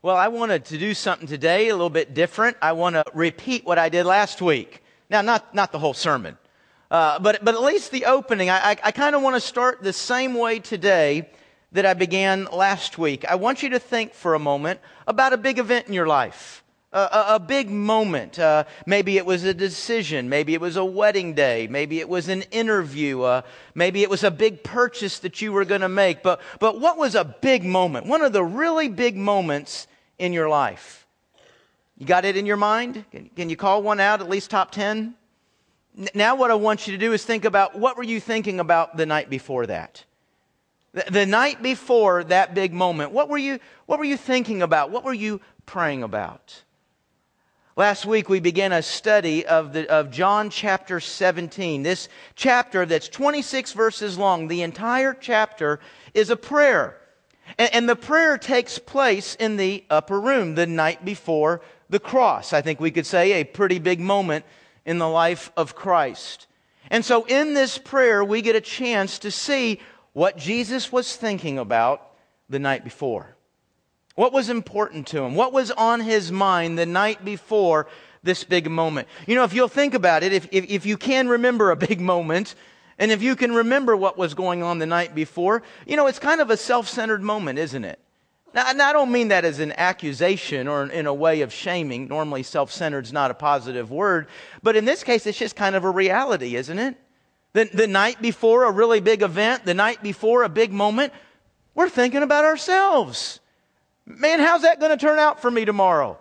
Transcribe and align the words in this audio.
Well, 0.00 0.16
I 0.16 0.28
wanted 0.28 0.66
to 0.66 0.78
do 0.78 0.94
something 0.94 1.26
today 1.26 1.70
a 1.70 1.74
little 1.74 1.90
bit 1.90 2.14
different. 2.14 2.56
I 2.62 2.70
want 2.70 2.94
to 2.94 3.04
repeat 3.14 3.66
what 3.66 3.78
I 3.78 3.88
did 3.88 4.06
last 4.06 4.40
week. 4.40 4.80
Now, 5.10 5.22
not, 5.22 5.56
not 5.56 5.72
the 5.72 5.80
whole 5.80 5.92
sermon, 5.92 6.38
uh, 6.88 7.18
but, 7.18 7.44
but 7.44 7.56
at 7.56 7.62
least 7.62 7.90
the 7.90 8.04
opening. 8.04 8.48
I, 8.48 8.58
I, 8.58 8.76
I 8.84 8.92
kind 8.92 9.16
of 9.16 9.22
want 9.22 9.34
to 9.34 9.40
start 9.40 9.82
the 9.82 9.92
same 9.92 10.34
way 10.34 10.60
today 10.60 11.28
that 11.72 11.84
I 11.84 11.94
began 11.94 12.44
last 12.44 12.96
week. 12.96 13.24
I 13.28 13.34
want 13.34 13.64
you 13.64 13.70
to 13.70 13.80
think 13.80 14.14
for 14.14 14.34
a 14.34 14.38
moment 14.38 14.78
about 15.08 15.32
a 15.32 15.36
big 15.36 15.58
event 15.58 15.88
in 15.88 15.94
your 15.94 16.06
life. 16.06 16.62
A, 16.90 17.34
a, 17.34 17.38
big 17.38 17.68
moment. 17.68 18.38
Uh, 18.38 18.64
maybe 18.86 19.18
it 19.18 19.26
was 19.26 19.44
a 19.44 19.52
decision. 19.52 20.30
Maybe 20.30 20.54
it 20.54 20.60
was 20.60 20.76
a 20.76 20.84
wedding 20.84 21.34
day. 21.34 21.66
Maybe 21.70 22.00
it 22.00 22.08
was 22.08 22.28
an 22.28 22.42
interview. 22.50 23.20
Uh, 23.20 23.42
maybe 23.74 24.02
it 24.02 24.08
was 24.08 24.24
a 24.24 24.30
big 24.30 24.64
purchase 24.64 25.18
that 25.18 25.42
you 25.42 25.52
were 25.52 25.66
going 25.66 25.82
to 25.82 25.88
make. 25.90 26.22
But, 26.22 26.40
but 26.60 26.80
what 26.80 26.96
was 26.96 27.14
a 27.14 27.24
big 27.24 27.62
moment? 27.62 28.06
One 28.06 28.22
of 28.22 28.32
the 28.32 28.42
really 28.42 28.88
big 28.88 29.18
moments 29.18 29.86
in 30.18 30.32
your 30.32 30.48
life. 30.48 31.06
You 31.98 32.06
got 32.06 32.24
it 32.24 32.38
in 32.38 32.46
your 32.46 32.56
mind? 32.56 33.04
Can, 33.10 33.28
can 33.36 33.50
you 33.50 33.56
call 33.56 33.82
one 33.82 34.00
out, 34.00 34.22
at 34.22 34.28
least 34.30 34.48
top 34.48 34.70
10? 34.70 35.14
N- 35.98 36.08
now, 36.14 36.36
what 36.36 36.50
I 36.50 36.54
want 36.54 36.86
you 36.86 36.94
to 36.94 36.98
do 36.98 37.12
is 37.12 37.22
think 37.22 37.44
about 37.44 37.78
what 37.78 37.98
were 37.98 38.02
you 38.02 38.18
thinking 38.18 38.60
about 38.60 38.96
the 38.96 39.04
night 39.04 39.28
before 39.28 39.66
that? 39.66 40.04
The, 40.94 41.04
the 41.10 41.26
night 41.26 41.62
before 41.62 42.24
that 42.24 42.54
big 42.54 42.72
moment, 42.72 43.12
what 43.12 43.28
were, 43.28 43.36
you, 43.36 43.58
what 43.84 43.98
were 43.98 44.06
you 44.06 44.16
thinking 44.16 44.62
about? 44.62 44.90
What 44.90 45.04
were 45.04 45.12
you 45.12 45.42
praying 45.66 46.02
about? 46.02 46.62
Last 47.78 48.06
week 48.06 48.28
we 48.28 48.40
began 48.40 48.72
a 48.72 48.82
study 48.82 49.46
of, 49.46 49.72
the, 49.72 49.88
of 49.88 50.10
John 50.10 50.50
chapter 50.50 50.98
17. 50.98 51.84
This 51.84 52.08
chapter 52.34 52.84
that's 52.84 53.08
26 53.08 53.72
verses 53.72 54.18
long, 54.18 54.48
the 54.48 54.62
entire 54.62 55.14
chapter 55.14 55.78
is 56.12 56.28
a 56.28 56.34
prayer. 56.34 56.98
And, 57.56 57.72
and 57.72 57.88
the 57.88 57.94
prayer 57.94 58.36
takes 58.36 58.80
place 58.80 59.36
in 59.36 59.58
the 59.58 59.84
upper 59.90 60.20
room 60.20 60.56
the 60.56 60.66
night 60.66 61.04
before 61.04 61.60
the 61.88 62.00
cross. 62.00 62.52
I 62.52 62.62
think 62.62 62.80
we 62.80 62.90
could 62.90 63.06
say 63.06 63.34
a 63.34 63.44
pretty 63.44 63.78
big 63.78 64.00
moment 64.00 64.44
in 64.84 64.98
the 64.98 65.08
life 65.08 65.52
of 65.56 65.76
Christ. 65.76 66.48
And 66.90 67.04
so 67.04 67.26
in 67.26 67.54
this 67.54 67.78
prayer, 67.78 68.24
we 68.24 68.42
get 68.42 68.56
a 68.56 68.60
chance 68.60 69.20
to 69.20 69.30
see 69.30 69.78
what 70.14 70.36
Jesus 70.36 70.90
was 70.90 71.14
thinking 71.14 71.60
about 71.60 72.10
the 72.48 72.58
night 72.58 72.82
before. 72.82 73.36
What 74.18 74.32
was 74.32 74.48
important 74.50 75.06
to 75.08 75.22
him? 75.22 75.36
What 75.36 75.52
was 75.52 75.70
on 75.70 76.00
his 76.00 76.32
mind 76.32 76.76
the 76.76 76.86
night 76.86 77.24
before 77.24 77.86
this 78.24 78.42
big 78.42 78.68
moment? 78.68 79.06
You 79.28 79.36
know, 79.36 79.44
if 79.44 79.52
you'll 79.52 79.68
think 79.68 79.94
about 79.94 80.24
it, 80.24 80.32
if, 80.32 80.48
if, 80.50 80.68
if 80.68 80.86
you 80.86 80.96
can 80.96 81.28
remember 81.28 81.70
a 81.70 81.76
big 81.88 82.00
moment, 82.00 82.56
and 82.98 83.12
if 83.12 83.22
you 83.22 83.36
can 83.36 83.52
remember 83.52 83.96
what 83.96 84.18
was 84.18 84.34
going 84.34 84.64
on 84.64 84.80
the 84.80 84.86
night 84.86 85.14
before, 85.14 85.62
you 85.86 85.94
know, 85.94 86.08
it's 86.08 86.18
kind 86.18 86.40
of 86.40 86.50
a 86.50 86.56
self 86.56 86.88
centered 86.88 87.22
moment, 87.22 87.60
isn't 87.60 87.84
it? 87.84 88.00
Now, 88.52 88.66
I 88.66 88.92
don't 88.92 89.12
mean 89.12 89.28
that 89.28 89.44
as 89.44 89.60
an 89.60 89.72
accusation 89.76 90.66
or 90.66 90.86
in 90.86 91.06
a 91.06 91.14
way 91.14 91.42
of 91.42 91.52
shaming. 91.52 92.08
Normally, 92.08 92.42
self 92.42 92.72
centered 92.72 93.04
is 93.04 93.12
not 93.12 93.30
a 93.30 93.34
positive 93.34 93.92
word. 93.92 94.26
But 94.64 94.74
in 94.74 94.84
this 94.84 95.04
case, 95.04 95.28
it's 95.28 95.38
just 95.38 95.54
kind 95.54 95.76
of 95.76 95.84
a 95.84 95.90
reality, 95.90 96.56
isn't 96.56 96.78
it? 96.80 96.96
The, 97.52 97.70
the 97.72 97.86
night 97.86 98.20
before 98.20 98.64
a 98.64 98.72
really 98.72 98.98
big 98.98 99.22
event, 99.22 99.64
the 99.64 99.74
night 99.74 100.02
before 100.02 100.42
a 100.42 100.48
big 100.48 100.72
moment, 100.72 101.12
we're 101.76 101.88
thinking 101.88 102.24
about 102.24 102.44
ourselves. 102.44 103.38
Man, 104.08 104.40
how's 104.40 104.62
that 104.62 104.80
going 104.80 104.90
to 104.90 104.96
turn 104.96 105.18
out 105.18 105.40
for 105.42 105.50
me 105.50 105.66
tomorrow? 105.66 106.18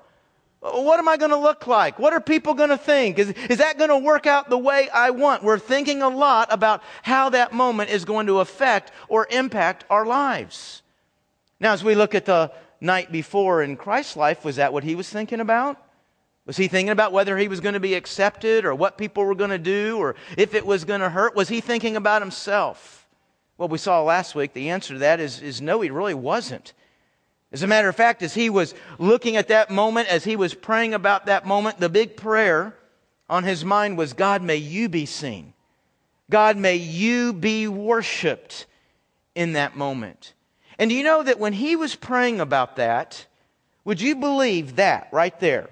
What 0.59 0.99
am 0.99 1.07
I 1.07 1.15
going 1.15 1.31
to 1.31 1.37
look 1.37 1.67
like? 1.67 1.99
What 1.99 2.11
are 2.11 2.19
people 2.19 2.53
going 2.53 2.69
to 2.69 2.77
think? 2.77 3.17
Is, 3.17 3.29
is 3.49 3.59
that 3.59 3.77
going 3.77 3.89
to 3.89 3.97
work 3.97 4.27
out 4.27 4.49
the 4.49 4.57
way 4.57 4.89
I 4.89 5.11
want? 5.11 5.43
We're 5.43 5.59
thinking 5.59 6.01
a 6.01 6.09
lot 6.09 6.49
about 6.51 6.83
how 7.03 7.29
that 7.29 7.53
moment 7.53 7.91
is 7.91 8.03
going 8.03 8.27
to 8.27 8.39
affect 8.39 8.91
or 9.07 9.27
impact 9.29 9.85
our 9.89 10.05
lives. 10.05 10.81
Now, 11.59 11.71
as 11.71 11.83
we 11.83 11.95
look 11.95 12.13
at 12.13 12.25
the 12.25 12.51
night 12.81 13.11
before 13.11 13.63
in 13.63 13.77
Christ's 13.77 14.17
life, 14.17 14.43
was 14.43 14.57
that 14.57 14.73
what 14.73 14.83
he 14.83 14.95
was 14.95 15.09
thinking 15.09 15.39
about? 15.39 15.81
Was 16.45 16.57
he 16.57 16.67
thinking 16.67 16.89
about 16.89 17.13
whether 17.13 17.37
he 17.37 17.47
was 17.47 17.61
going 17.61 17.73
to 17.73 17.79
be 17.79 17.93
accepted 17.93 18.65
or 18.65 18.75
what 18.75 18.97
people 18.97 19.23
were 19.23 19.35
going 19.35 19.49
to 19.51 19.57
do 19.57 19.97
or 19.97 20.15
if 20.37 20.53
it 20.53 20.65
was 20.65 20.83
going 20.83 21.01
to 21.01 21.09
hurt? 21.09 21.35
Was 21.35 21.49
he 21.49 21.61
thinking 21.61 21.95
about 21.95 22.21
himself? 22.21 23.07
Well, 23.57 23.69
we 23.69 23.77
saw 23.77 24.01
last 24.03 24.35
week 24.35 24.53
the 24.53 24.69
answer 24.69 24.93
to 24.93 24.99
that 24.99 25.19
is, 25.19 25.41
is 25.41 25.61
no, 25.61 25.81
he 25.81 25.89
really 25.89 26.13
wasn't. 26.13 26.73
As 27.51 27.63
a 27.63 27.67
matter 27.67 27.87
of 27.87 27.95
fact, 27.95 28.21
as 28.21 28.33
he 28.33 28.49
was 28.49 28.73
looking 28.99 29.37
at 29.37 29.47
that 29.47 29.71
moment, 29.71 30.09
as 30.09 30.23
he 30.23 30.35
was 30.35 30.53
praying 30.53 30.93
about 30.93 31.27
that 31.27 31.45
moment, 31.45 31.79
the 31.79 31.89
big 31.89 32.17
prayer 32.17 32.75
on 33.29 33.43
his 33.43 33.63
mind 33.63 33.97
was 33.97 34.13
God, 34.13 34.41
may 34.41 34.57
you 34.57 34.89
be 34.89 35.05
seen. 35.05 35.53
God, 36.29 36.57
may 36.57 36.75
you 36.75 37.31
be 37.31 37.67
worshiped 37.67 38.65
in 39.33 39.53
that 39.53 39.77
moment. 39.77 40.33
And 40.77 40.89
do 40.89 40.95
you 40.95 41.03
know 41.03 41.23
that 41.23 41.39
when 41.39 41.53
he 41.53 41.75
was 41.75 41.95
praying 41.95 42.41
about 42.41 42.75
that, 42.75 43.25
would 43.85 44.01
you 44.01 44.17
believe 44.17 44.75
that 44.75 45.07
right 45.13 45.37
there? 45.39 45.69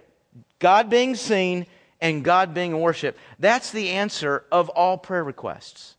God 0.60 0.90
being 0.90 1.16
seen 1.16 1.66
and 2.00 2.24
God 2.24 2.54
being 2.54 2.80
worshiped. 2.80 3.20
That's 3.40 3.72
the 3.72 3.90
answer 3.90 4.46
of 4.52 4.70
all 4.70 4.98
prayer 4.98 5.24
requests. 5.24 5.95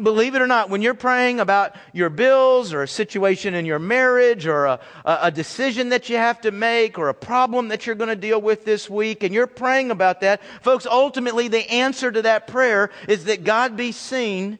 Believe 0.00 0.34
it 0.34 0.42
or 0.42 0.46
not, 0.46 0.70
when 0.70 0.82
you're 0.82 0.94
praying 0.94 1.40
about 1.40 1.74
your 1.92 2.10
bills 2.10 2.72
or 2.72 2.82
a 2.82 2.88
situation 2.88 3.54
in 3.54 3.66
your 3.66 3.78
marriage 3.78 4.46
or 4.46 4.66
a, 4.66 4.80
a 5.04 5.30
decision 5.30 5.88
that 5.88 6.08
you 6.08 6.16
have 6.16 6.40
to 6.42 6.50
make 6.50 6.98
or 6.98 7.08
a 7.08 7.14
problem 7.14 7.68
that 7.68 7.86
you're 7.86 7.96
going 7.96 8.08
to 8.08 8.16
deal 8.16 8.40
with 8.40 8.64
this 8.64 8.88
week 8.88 9.22
and 9.22 9.34
you're 9.34 9.46
praying 9.46 9.90
about 9.90 10.20
that, 10.20 10.42
folks, 10.62 10.86
ultimately 10.86 11.48
the 11.48 11.68
answer 11.70 12.12
to 12.12 12.22
that 12.22 12.46
prayer 12.46 12.90
is 13.08 13.24
that 13.24 13.44
God 13.44 13.76
be 13.76 13.92
seen 13.92 14.58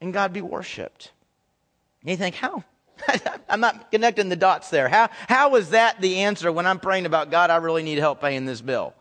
and 0.00 0.12
God 0.12 0.32
be 0.32 0.42
worshiped. 0.42 1.12
And 2.02 2.10
you 2.10 2.16
think, 2.16 2.34
how? 2.34 2.64
I'm 3.48 3.60
not 3.60 3.90
connecting 3.90 4.28
the 4.28 4.36
dots 4.36 4.70
there. 4.70 4.88
How, 4.88 5.10
how 5.28 5.56
is 5.56 5.70
that 5.70 6.00
the 6.00 6.20
answer 6.20 6.50
when 6.50 6.66
I'm 6.66 6.80
praying 6.80 7.06
about 7.06 7.30
God, 7.30 7.50
I 7.50 7.56
really 7.56 7.82
need 7.82 7.98
help 7.98 8.20
paying 8.20 8.46
this 8.46 8.60
bill? 8.60 8.94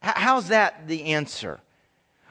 How's 0.00 0.48
that 0.48 0.86
the 0.86 1.06
answer? 1.06 1.60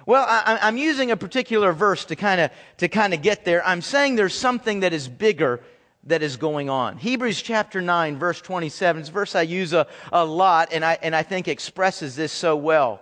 Well, 0.07 0.25
I, 0.25 0.69
am 0.69 0.78
using 0.78 1.12
a 1.12 1.18
particular 1.18 1.73
verse 1.73 2.06
to 2.06 2.16
kind 2.16 2.40
of 2.40 2.51
to 2.78 2.88
kind 2.88 3.13
of 3.13 3.22
get 3.22 3.44
there. 3.44 3.62
I'm 3.68 3.81
saying 3.81 4.16
there's 4.16 4.34
something 4.34 4.79
that 4.79 4.94
is 4.94 5.09
bigger 5.09 5.59
that 6.06 6.23
is 6.23 6.38
going 6.38 6.69
on. 6.69 6.97
Hebrews 6.97 7.41
chapter 7.41 7.81
9, 7.81 8.18
verse 8.18 8.40
27. 8.40 9.01
It's 9.01 9.09
a 9.09 9.12
verse 9.12 9.35
I 9.35 9.41
use 9.41 9.73
a, 9.73 9.85
a 10.13 10.23
lot 10.23 10.69
and 10.72 10.85
I, 10.85 10.97
and 11.01 11.13
I 11.13 11.23
think 11.23 11.50
expresses 11.50 12.16
this 12.16 12.31
so 12.31 12.56
well. 12.56 13.01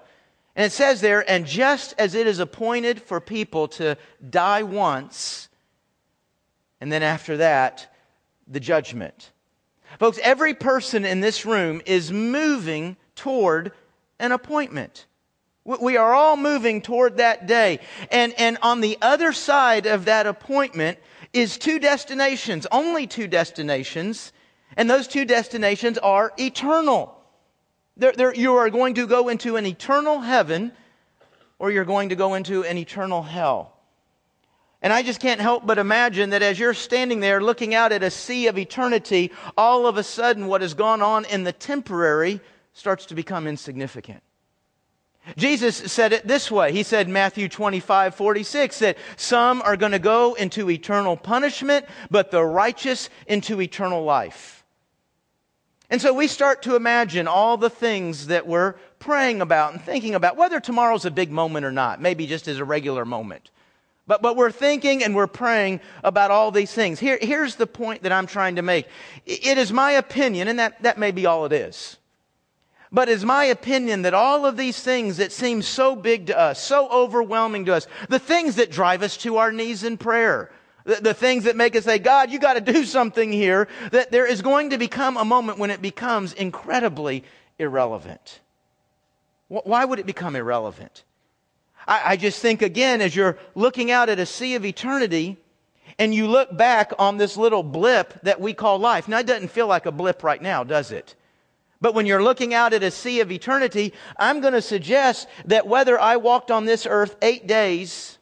And 0.55 0.65
it 0.65 0.71
says 0.71 0.99
there, 0.99 1.23
and 1.29 1.45
just 1.45 1.93
as 1.99 2.15
it 2.15 2.25
is 2.25 2.39
appointed 2.39 2.99
for 2.99 3.21
people 3.21 3.67
to 3.67 3.97
die 4.27 4.63
once, 4.63 5.47
and 6.81 6.91
then 6.91 7.03
after 7.03 7.37
that, 7.37 7.93
the 8.47 8.59
judgment. 8.59 9.31
Folks, 9.99 10.19
every 10.23 10.55
person 10.55 11.05
in 11.05 11.19
this 11.19 11.45
room 11.45 11.83
is 11.85 12.11
moving 12.11 12.97
toward 13.13 13.73
an 14.17 14.31
appointment. 14.31 15.05
We 15.65 15.97
are 15.97 16.13
all 16.13 16.37
moving 16.37 16.81
toward 16.81 17.17
that 17.17 17.47
day. 17.47 17.79
And, 18.11 18.35
and 18.37 18.59
on 18.61 18.81
the 18.81 18.99
other 19.01 19.33
side 19.33 19.87
of 19.87 20.05
that 20.05 20.27
appointment 20.27 20.99
is 21.33 21.57
two 21.57 21.79
destinations, 21.79 22.67
only 22.71 23.07
two 23.07 23.27
destinations. 23.27 24.31
And 24.77 24.87
those 24.87 25.07
two 25.07 25.25
destinations 25.25 25.97
are 25.97 26.31
eternal. 26.37 27.19
They're, 27.97 28.11
they're, 28.11 28.35
you 28.35 28.55
are 28.55 28.69
going 28.69 28.93
to 28.95 29.07
go 29.07 29.29
into 29.29 29.55
an 29.55 29.65
eternal 29.65 30.19
heaven 30.19 30.71
or 31.57 31.71
you're 31.71 31.85
going 31.85 32.09
to 32.09 32.15
go 32.15 32.35
into 32.35 32.63
an 32.63 32.77
eternal 32.77 33.23
hell. 33.23 33.73
And 34.83 34.93
I 34.93 35.01
just 35.01 35.19
can't 35.19 35.41
help 35.41 35.65
but 35.65 35.79
imagine 35.79 36.29
that 36.29 36.43
as 36.43 36.59
you're 36.59 36.75
standing 36.75 37.21
there 37.21 37.41
looking 37.41 37.73
out 37.73 37.91
at 37.91 38.03
a 38.03 38.11
sea 38.11 38.45
of 38.47 38.57
eternity, 38.59 39.31
all 39.57 39.87
of 39.87 39.97
a 39.97 40.03
sudden 40.03 40.45
what 40.45 40.61
has 40.61 40.75
gone 40.75 41.01
on 41.01 41.25
in 41.25 41.43
the 41.43 41.53
temporary 41.53 42.39
starts 42.73 43.07
to 43.07 43.15
become 43.15 43.47
insignificant. 43.47 44.21
Jesus 45.37 45.75
said 45.91 46.13
it 46.13 46.27
this 46.27 46.51
way. 46.51 46.71
He 46.71 46.83
said, 46.83 47.09
Matthew 47.09 47.49
25, 47.49 48.15
46, 48.15 48.79
that 48.79 48.97
some 49.17 49.61
are 49.63 49.75
going 49.75 49.91
to 49.91 49.99
go 49.99 50.35
into 50.35 50.69
eternal 50.69 51.17
punishment, 51.17 51.85
but 52.11 52.31
the 52.31 52.43
righteous 52.43 53.09
into 53.27 53.59
eternal 53.59 54.03
life. 54.03 54.63
And 55.89 56.01
so 56.01 56.13
we 56.13 56.27
start 56.27 56.63
to 56.63 56.75
imagine 56.75 57.27
all 57.27 57.57
the 57.57 57.69
things 57.69 58.27
that 58.27 58.47
we're 58.47 58.73
praying 58.99 59.41
about 59.41 59.73
and 59.73 59.81
thinking 59.81 60.15
about, 60.15 60.37
whether 60.37 60.59
tomorrow's 60.59 61.05
a 61.05 61.11
big 61.11 61.31
moment 61.31 61.65
or 61.65 61.71
not, 61.71 62.01
maybe 62.01 62.27
just 62.27 62.47
as 62.47 62.59
a 62.59 62.65
regular 62.65 63.05
moment. 63.05 63.51
But, 64.07 64.21
but 64.21 64.35
we're 64.35 64.51
thinking 64.51 65.03
and 65.03 65.15
we're 65.15 65.27
praying 65.27 65.81
about 66.03 66.31
all 66.31 66.51
these 66.51 66.71
things. 66.71 66.99
Here, 66.99 67.17
here's 67.19 67.55
the 67.55 67.67
point 67.67 68.03
that 68.03 68.11
I'm 68.11 68.27
trying 68.27 68.57
to 68.57 68.61
make. 68.61 68.87
It 69.25 69.57
is 69.57 69.71
my 69.71 69.93
opinion, 69.93 70.47
and 70.47 70.59
that, 70.59 70.81
that 70.83 70.99
may 70.99 71.11
be 71.11 71.25
all 71.25 71.45
it 71.45 71.53
is 71.53 71.97
but 72.95 73.09
it's 73.09 73.25
my 73.25 73.43
opinion 73.43 74.03
that 74.03 74.13
all 74.13 74.45
of 74.45 74.55
these 74.55 74.79
things 74.79 75.17
that 75.17 75.33
seem 75.33 75.61
so 75.61 75.97
big 75.97 76.27
to 76.27 76.39
us, 76.39 76.61
so 76.61 76.87
overwhelming 76.89 77.65
to 77.65 77.75
us, 77.75 77.87
the 78.07 78.19
things 78.19 78.55
that 78.55 78.71
drive 78.71 79.03
us 79.03 79.17
to 79.17 79.35
our 79.35 79.51
knees 79.51 79.83
in 79.83 79.97
prayer, 79.97 80.49
the, 80.85 80.95
the 80.95 81.13
things 81.13 81.43
that 81.43 81.57
make 81.57 81.75
us 81.75 81.83
say, 81.83 81.99
God, 81.99 82.31
you 82.31 82.39
got 82.39 82.53
to 82.53 82.61
do 82.61 82.85
something 82.85 83.33
here, 83.33 83.67
that 83.91 84.11
there 84.13 84.25
is 84.25 84.41
going 84.41 84.69
to 84.69 84.77
become 84.77 85.17
a 85.17 85.25
moment 85.25 85.59
when 85.59 85.71
it 85.71 85.81
becomes 85.81 86.31
incredibly 86.31 87.25
irrelevant. 87.59 88.39
Why 89.49 89.83
would 89.83 89.99
it 89.99 90.05
become 90.05 90.37
irrelevant? 90.37 91.03
I, 91.85 92.13
I 92.13 92.15
just 92.15 92.41
think 92.41 92.61
again, 92.61 93.01
as 93.01 93.13
you're 93.13 93.37
looking 93.55 93.91
out 93.91 94.07
at 94.07 94.19
a 94.19 94.25
sea 94.25 94.55
of 94.55 94.63
eternity, 94.63 95.35
and 95.99 96.13
you 96.13 96.27
look 96.27 96.55
back 96.55 96.93
on 96.97 97.17
this 97.17 97.35
little 97.35 97.61
blip 97.61 98.21
that 98.21 98.39
we 98.39 98.53
call 98.53 98.79
life. 98.79 99.09
Now, 99.09 99.19
it 99.19 99.27
doesn't 99.27 99.49
feel 99.49 99.67
like 99.67 99.85
a 99.85 99.91
blip 99.91 100.23
right 100.23 100.41
now, 100.41 100.63
does 100.63 100.91
it? 100.91 101.15
But 101.85 101.93
when 101.93 102.07
you're 102.07 102.23
looking 102.23 102.55
out 102.55 102.73
at 102.73 102.81
a 102.81 102.89
sea 102.89 103.19
of 103.19 103.31
eternity, 103.31 103.93
I'm 104.17 104.41
going 104.41 104.55
to 104.55 104.61
suggest 104.63 105.27
that 105.45 105.67
whether 105.67 105.99
I 105.99 106.17
walked 106.17 106.49
on 106.49 106.65
this 106.65 106.87
earth 106.87 107.15
eight 107.21 107.45
days, 107.45 108.17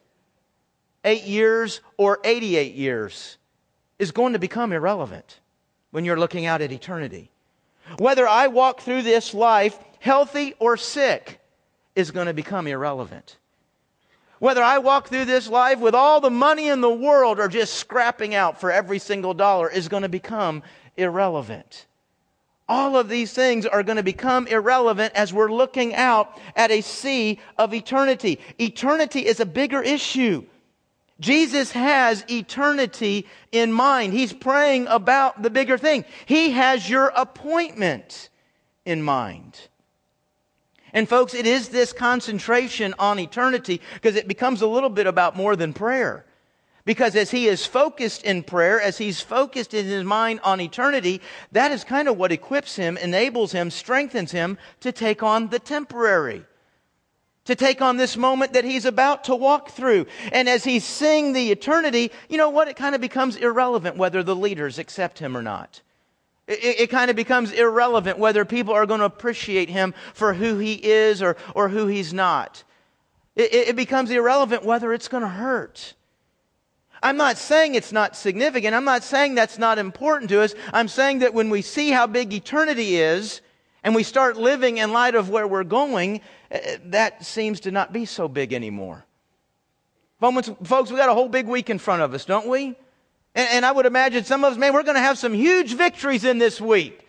eight 1.02 1.24
years, 1.24 1.80
or 1.96 2.20
88 2.24 2.74
years 2.74 3.38
is 3.98 4.12
going 4.12 4.34
to 4.34 4.38
become 4.38 4.74
irrelevant 4.74 5.40
when 5.92 6.04
you're 6.04 6.18
looking 6.18 6.44
out 6.44 6.60
at 6.60 6.72
eternity. 6.72 7.30
Whether 7.96 8.28
I 8.28 8.48
walk 8.48 8.82
through 8.82 9.00
this 9.00 9.32
life 9.32 9.78
healthy 9.98 10.52
or 10.58 10.76
sick 10.76 11.40
is 11.96 12.10
going 12.10 12.26
to 12.26 12.34
become 12.34 12.66
irrelevant. 12.66 13.38
Whether 14.40 14.62
I 14.62 14.76
walk 14.76 15.08
through 15.08 15.24
this 15.24 15.48
life 15.48 15.78
with 15.78 15.94
all 15.94 16.20
the 16.20 16.28
money 16.28 16.68
in 16.68 16.82
the 16.82 16.90
world 16.90 17.40
or 17.40 17.48
just 17.48 17.72
scrapping 17.72 18.34
out 18.34 18.60
for 18.60 18.70
every 18.70 18.98
single 18.98 19.32
dollar 19.32 19.70
is 19.70 19.88
going 19.88 20.02
to 20.02 20.10
become 20.10 20.62
irrelevant. 20.98 21.86
All 22.68 22.96
of 22.96 23.08
these 23.08 23.32
things 23.32 23.66
are 23.66 23.82
going 23.82 23.96
to 23.96 24.02
become 24.02 24.46
irrelevant 24.46 25.12
as 25.14 25.32
we're 25.32 25.52
looking 25.52 25.94
out 25.94 26.40
at 26.56 26.70
a 26.70 26.80
sea 26.80 27.38
of 27.58 27.74
eternity. 27.74 28.40
Eternity 28.58 29.26
is 29.26 29.38
a 29.38 29.46
bigger 29.46 29.82
issue. 29.82 30.44
Jesus 31.20 31.72
has 31.72 32.24
eternity 32.28 33.26
in 33.52 33.70
mind. 33.70 34.14
He's 34.14 34.32
praying 34.32 34.86
about 34.88 35.42
the 35.42 35.50
bigger 35.50 35.78
thing. 35.78 36.04
He 36.26 36.50
has 36.50 36.88
your 36.88 37.12
appointment 37.14 38.30
in 38.84 39.02
mind. 39.02 39.68
And 40.92 41.08
folks, 41.08 41.34
it 41.34 41.46
is 41.46 41.68
this 41.68 41.92
concentration 41.92 42.94
on 42.98 43.18
eternity 43.18 43.80
because 43.94 44.16
it 44.16 44.28
becomes 44.28 44.62
a 44.62 44.66
little 44.66 44.88
bit 44.88 45.06
about 45.06 45.36
more 45.36 45.54
than 45.54 45.72
prayer. 45.72 46.24
Because 46.84 47.16
as 47.16 47.30
he 47.30 47.48
is 47.48 47.64
focused 47.64 48.24
in 48.24 48.42
prayer, 48.42 48.80
as 48.80 48.98
he's 48.98 49.20
focused 49.20 49.72
in 49.72 49.86
his 49.86 50.04
mind 50.04 50.40
on 50.44 50.60
eternity, 50.60 51.22
that 51.52 51.72
is 51.72 51.82
kind 51.82 52.08
of 52.08 52.18
what 52.18 52.32
equips 52.32 52.76
him, 52.76 52.98
enables 52.98 53.52
him, 53.52 53.70
strengthens 53.70 54.32
him 54.32 54.58
to 54.80 54.92
take 54.92 55.22
on 55.22 55.48
the 55.48 55.58
temporary. 55.58 56.44
To 57.46 57.54
take 57.54 57.80
on 57.80 57.96
this 57.96 58.16
moment 58.16 58.52
that 58.52 58.64
he's 58.64 58.84
about 58.84 59.24
to 59.24 59.34
walk 59.34 59.70
through. 59.70 60.06
And 60.32 60.48
as 60.48 60.64
he's 60.64 60.84
seeing 60.84 61.32
the 61.32 61.50
eternity, 61.50 62.10
you 62.28 62.36
know 62.36 62.50
what? 62.50 62.68
It 62.68 62.76
kind 62.76 62.94
of 62.94 63.00
becomes 63.00 63.36
irrelevant 63.36 63.96
whether 63.96 64.22
the 64.22 64.36
leaders 64.36 64.78
accept 64.78 65.18
him 65.18 65.36
or 65.36 65.42
not. 65.42 65.80
It, 66.46 66.80
it, 66.80 66.90
kind 66.90 67.10
of 67.10 67.16
becomes 67.16 67.52
irrelevant 67.52 68.18
whether 68.18 68.44
people 68.44 68.74
are 68.74 68.84
going 68.84 69.00
to 69.00 69.06
appreciate 69.06 69.70
him 69.70 69.94
for 70.12 70.34
who 70.34 70.58
he 70.58 70.74
is 70.74 71.22
or, 71.22 71.38
or 71.54 71.70
who 71.70 71.86
he's 71.86 72.12
not. 72.12 72.62
It, 73.34 73.54
it 73.54 73.76
becomes 73.76 74.10
irrelevant 74.10 74.64
whether 74.64 74.92
it's 74.92 75.08
going 75.08 75.22
to 75.22 75.28
hurt. 75.28 75.94
I'm 77.04 77.18
not 77.18 77.36
saying 77.36 77.74
it's 77.74 77.92
not 77.92 78.16
significant. 78.16 78.74
I'm 78.74 78.86
not 78.86 79.04
saying 79.04 79.34
that's 79.34 79.58
not 79.58 79.78
important 79.78 80.30
to 80.30 80.40
us. 80.40 80.54
I'm 80.72 80.88
saying 80.88 81.18
that 81.18 81.34
when 81.34 81.50
we 81.50 81.60
see 81.60 81.90
how 81.90 82.06
big 82.06 82.32
eternity 82.32 82.96
is 82.96 83.42
and 83.84 83.94
we 83.94 84.02
start 84.02 84.38
living 84.38 84.78
in 84.78 84.94
light 84.94 85.14
of 85.14 85.28
where 85.28 85.46
we're 85.46 85.64
going, 85.64 86.22
eh, 86.50 86.78
that 86.86 87.22
seems 87.22 87.60
to 87.60 87.70
not 87.70 87.92
be 87.92 88.06
so 88.06 88.26
big 88.26 88.54
anymore. 88.54 89.04
Folks, 90.18 90.90
we 90.90 90.96
got 90.96 91.10
a 91.10 91.14
whole 91.14 91.28
big 91.28 91.46
week 91.46 91.68
in 91.68 91.78
front 91.78 92.00
of 92.00 92.14
us, 92.14 92.24
don't 92.24 92.48
we? 92.48 92.68
And, 93.34 93.48
and 93.50 93.66
I 93.66 93.72
would 93.72 93.84
imagine 93.84 94.24
some 94.24 94.42
of 94.42 94.52
us, 94.52 94.58
man, 94.58 94.72
we're 94.72 94.82
going 94.82 94.94
to 94.94 95.02
have 95.02 95.18
some 95.18 95.34
huge 95.34 95.74
victories 95.74 96.24
in 96.24 96.38
this 96.38 96.58
week. 96.58 97.06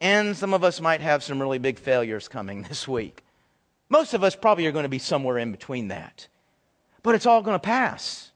And 0.00 0.34
some 0.34 0.54
of 0.54 0.64
us 0.64 0.80
might 0.80 1.02
have 1.02 1.22
some 1.22 1.38
really 1.38 1.58
big 1.58 1.78
failures 1.78 2.28
coming 2.28 2.62
this 2.68 2.88
week. 2.88 3.22
Most 3.90 4.14
of 4.14 4.24
us 4.24 4.34
probably 4.34 4.66
are 4.66 4.72
going 4.72 4.84
to 4.84 4.88
be 4.88 4.98
somewhere 4.98 5.36
in 5.36 5.52
between 5.52 5.88
that. 5.88 6.28
But 7.02 7.14
it's 7.14 7.26
all 7.26 7.42
going 7.42 7.56
to 7.56 7.58
pass. 7.58 8.30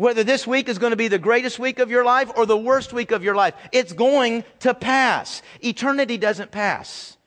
Whether 0.00 0.24
this 0.24 0.46
week 0.46 0.70
is 0.70 0.78
going 0.78 0.92
to 0.92 0.96
be 0.96 1.08
the 1.08 1.18
greatest 1.18 1.58
week 1.58 1.78
of 1.78 1.90
your 1.90 2.06
life 2.06 2.30
or 2.34 2.46
the 2.46 2.56
worst 2.56 2.94
week 2.94 3.10
of 3.10 3.22
your 3.22 3.34
life, 3.34 3.52
it's 3.70 3.92
going 3.92 4.44
to 4.60 4.72
pass. 4.72 5.42
Eternity 5.62 6.16
doesn't 6.16 6.50
pass. 6.50 7.18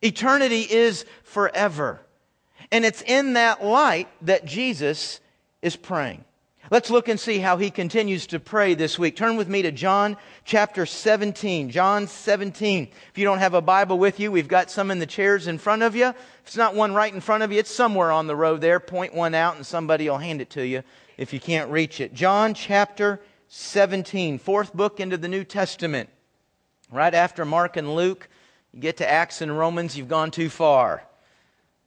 Eternity 0.00 0.62
is 0.62 1.04
forever. 1.22 2.00
And 2.72 2.86
it's 2.86 3.02
in 3.02 3.34
that 3.34 3.62
light 3.62 4.08
that 4.22 4.46
Jesus 4.46 5.20
is 5.60 5.76
praying. 5.76 6.24
Let's 6.70 6.88
look 6.88 7.08
and 7.08 7.20
see 7.20 7.40
how 7.40 7.58
he 7.58 7.68
continues 7.68 8.26
to 8.28 8.40
pray 8.40 8.72
this 8.72 8.98
week. 8.98 9.14
Turn 9.14 9.36
with 9.36 9.46
me 9.50 9.60
to 9.60 9.70
John 9.70 10.16
chapter 10.46 10.86
17. 10.86 11.68
John 11.68 12.06
17. 12.06 12.88
If 13.10 13.18
you 13.18 13.24
don't 13.24 13.40
have 13.40 13.52
a 13.52 13.60
Bible 13.60 13.98
with 13.98 14.18
you, 14.18 14.32
we've 14.32 14.48
got 14.48 14.70
some 14.70 14.90
in 14.90 14.98
the 14.98 15.04
chairs 15.04 15.46
in 15.46 15.58
front 15.58 15.82
of 15.82 15.94
you. 15.94 16.06
If 16.06 16.42
it's 16.46 16.56
not 16.56 16.74
one 16.74 16.94
right 16.94 17.12
in 17.12 17.20
front 17.20 17.42
of 17.42 17.52
you, 17.52 17.58
it's 17.58 17.70
somewhere 17.70 18.12
on 18.12 18.28
the 18.28 18.34
road 18.34 18.62
there. 18.62 18.80
Point 18.80 19.14
one 19.14 19.34
out 19.34 19.56
and 19.56 19.66
somebody 19.66 20.08
will 20.08 20.16
hand 20.16 20.40
it 20.40 20.48
to 20.50 20.66
you 20.66 20.82
if 21.16 21.32
you 21.32 21.40
can't 21.40 21.70
reach 21.70 22.00
it. 22.00 22.14
John 22.14 22.54
chapter 22.54 23.20
17, 23.48 24.38
fourth 24.38 24.74
book 24.74 25.00
into 25.00 25.16
the 25.16 25.28
New 25.28 25.44
Testament. 25.44 26.10
Right 26.90 27.14
after 27.14 27.44
Mark 27.44 27.76
and 27.76 27.94
Luke, 27.94 28.28
you 28.72 28.80
get 28.80 28.98
to 28.98 29.10
Acts 29.10 29.40
and 29.40 29.56
Romans, 29.56 29.96
you've 29.96 30.08
gone 30.08 30.30
too 30.30 30.48
far. 30.48 31.02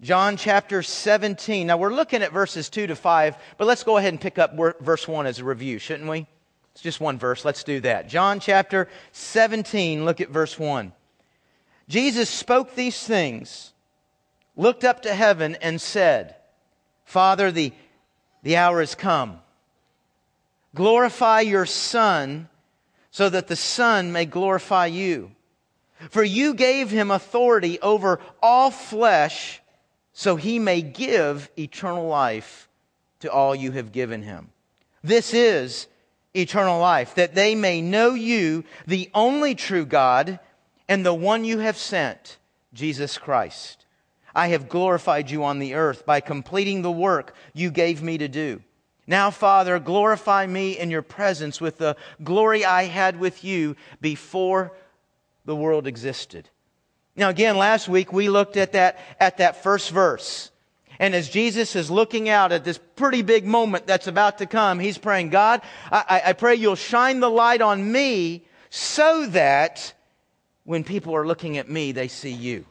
John 0.01 0.37
chapter 0.37 0.81
17. 0.81 1.67
Now 1.67 1.77
we're 1.77 1.93
looking 1.93 2.23
at 2.23 2.31
verses 2.31 2.69
2 2.69 2.87
to 2.87 2.95
5, 2.95 3.35
but 3.57 3.67
let's 3.67 3.83
go 3.83 3.97
ahead 3.97 4.13
and 4.13 4.21
pick 4.21 4.39
up 4.39 4.55
verse 4.79 5.07
1 5.07 5.25
as 5.25 5.39
a 5.39 5.43
review, 5.43 5.77
shouldn't 5.77 6.09
we? 6.09 6.25
It's 6.71 6.81
just 6.81 7.01
one 7.01 7.17
verse. 7.17 7.43
Let's 7.43 7.63
do 7.65 7.81
that. 7.81 8.07
John 8.07 8.39
chapter 8.39 8.87
17, 9.11 10.05
look 10.05 10.21
at 10.21 10.29
verse 10.29 10.57
1. 10.57 10.93
Jesus 11.89 12.29
spoke 12.29 12.75
these 12.75 13.03
things, 13.03 13.73
looked 14.55 14.85
up 14.85 15.01
to 15.01 15.13
heaven, 15.13 15.55
and 15.61 15.81
said, 15.81 16.35
Father, 17.03 17.51
the 17.51 17.73
the 18.43 18.57
hour 18.57 18.79
has 18.79 18.95
come. 18.95 19.39
Glorify 20.75 21.41
your 21.41 21.65
Son 21.65 22.49
so 23.11 23.29
that 23.29 23.47
the 23.47 23.55
Son 23.55 24.11
may 24.11 24.25
glorify 24.25 24.85
you. 24.85 25.31
For 26.09 26.23
you 26.23 26.53
gave 26.53 26.89
him 26.89 27.11
authority 27.11 27.79
over 27.81 28.19
all 28.41 28.71
flesh 28.71 29.61
so 30.13 30.35
he 30.35 30.59
may 30.59 30.81
give 30.81 31.49
eternal 31.57 32.07
life 32.07 32.69
to 33.21 33.31
all 33.31 33.55
you 33.55 33.71
have 33.71 33.91
given 33.91 34.21
him. 34.21 34.49
This 35.03 35.33
is 35.33 35.87
eternal 36.33 36.79
life, 36.79 37.15
that 37.15 37.35
they 37.35 37.55
may 37.55 37.81
know 37.81 38.13
you, 38.13 38.63
the 38.85 39.09
only 39.13 39.55
true 39.55 39.85
God, 39.85 40.39
and 40.87 41.05
the 41.05 41.13
one 41.13 41.45
you 41.45 41.59
have 41.59 41.77
sent, 41.77 42.37
Jesus 42.73 43.17
Christ. 43.17 43.85
I 44.35 44.49
have 44.49 44.69
glorified 44.69 45.29
you 45.29 45.43
on 45.43 45.59
the 45.59 45.73
earth 45.73 46.05
by 46.05 46.19
completing 46.19 46.81
the 46.81 46.91
work 46.91 47.33
you 47.53 47.71
gave 47.71 48.01
me 48.01 48.17
to 48.17 48.27
do. 48.27 48.61
Now, 49.07 49.31
Father, 49.31 49.79
glorify 49.79 50.45
me 50.45 50.77
in 50.77 50.91
your 50.91 51.01
presence 51.01 51.59
with 51.59 51.79
the 51.79 51.95
glory 52.23 52.63
I 52.63 52.83
had 52.83 53.19
with 53.19 53.43
you 53.43 53.75
before 54.01 54.71
the 55.45 55.55
world 55.55 55.87
existed. 55.87 56.47
Now, 57.15 57.29
again, 57.29 57.57
last 57.57 57.89
week 57.89 58.13
we 58.13 58.29
looked 58.29 58.55
at 58.55 58.73
that, 58.73 58.99
at 59.19 59.37
that 59.37 59.63
first 59.63 59.89
verse. 59.89 60.51
And 60.99 61.15
as 61.15 61.27
Jesus 61.29 61.75
is 61.75 61.89
looking 61.89 62.29
out 62.29 62.51
at 62.51 62.63
this 62.63 62.79
pretty 62.95 63.21
big 63.21 63.45
moment 63.45 63.87
that's 63.87 64.07
about 64.07 64.37
to 64.39 64.45
come, 64.45 64.79
he's 64.79 64.97
praying, 64.97 65.29
God, 65.29 65.61
I, 65.91 66.21
I 66.27 66.33
pray 66.33 66.55
you'll 66.55 66.75
shine 66.75 67.19
the 67.19 67.29
light 67.29 67.61
on 67.61 67.91
me 67.91 68.45
so 68.69 69.25
that 69.27 69.93
when 70.65 70.83
people 70.83 71.15
are 71.15 71.25
looking 71.25 71.57
at 71.57 71.69
me, 71.69 71.93
they 71.93 72.09
see 72.09 72.31
you. 72.31 72.65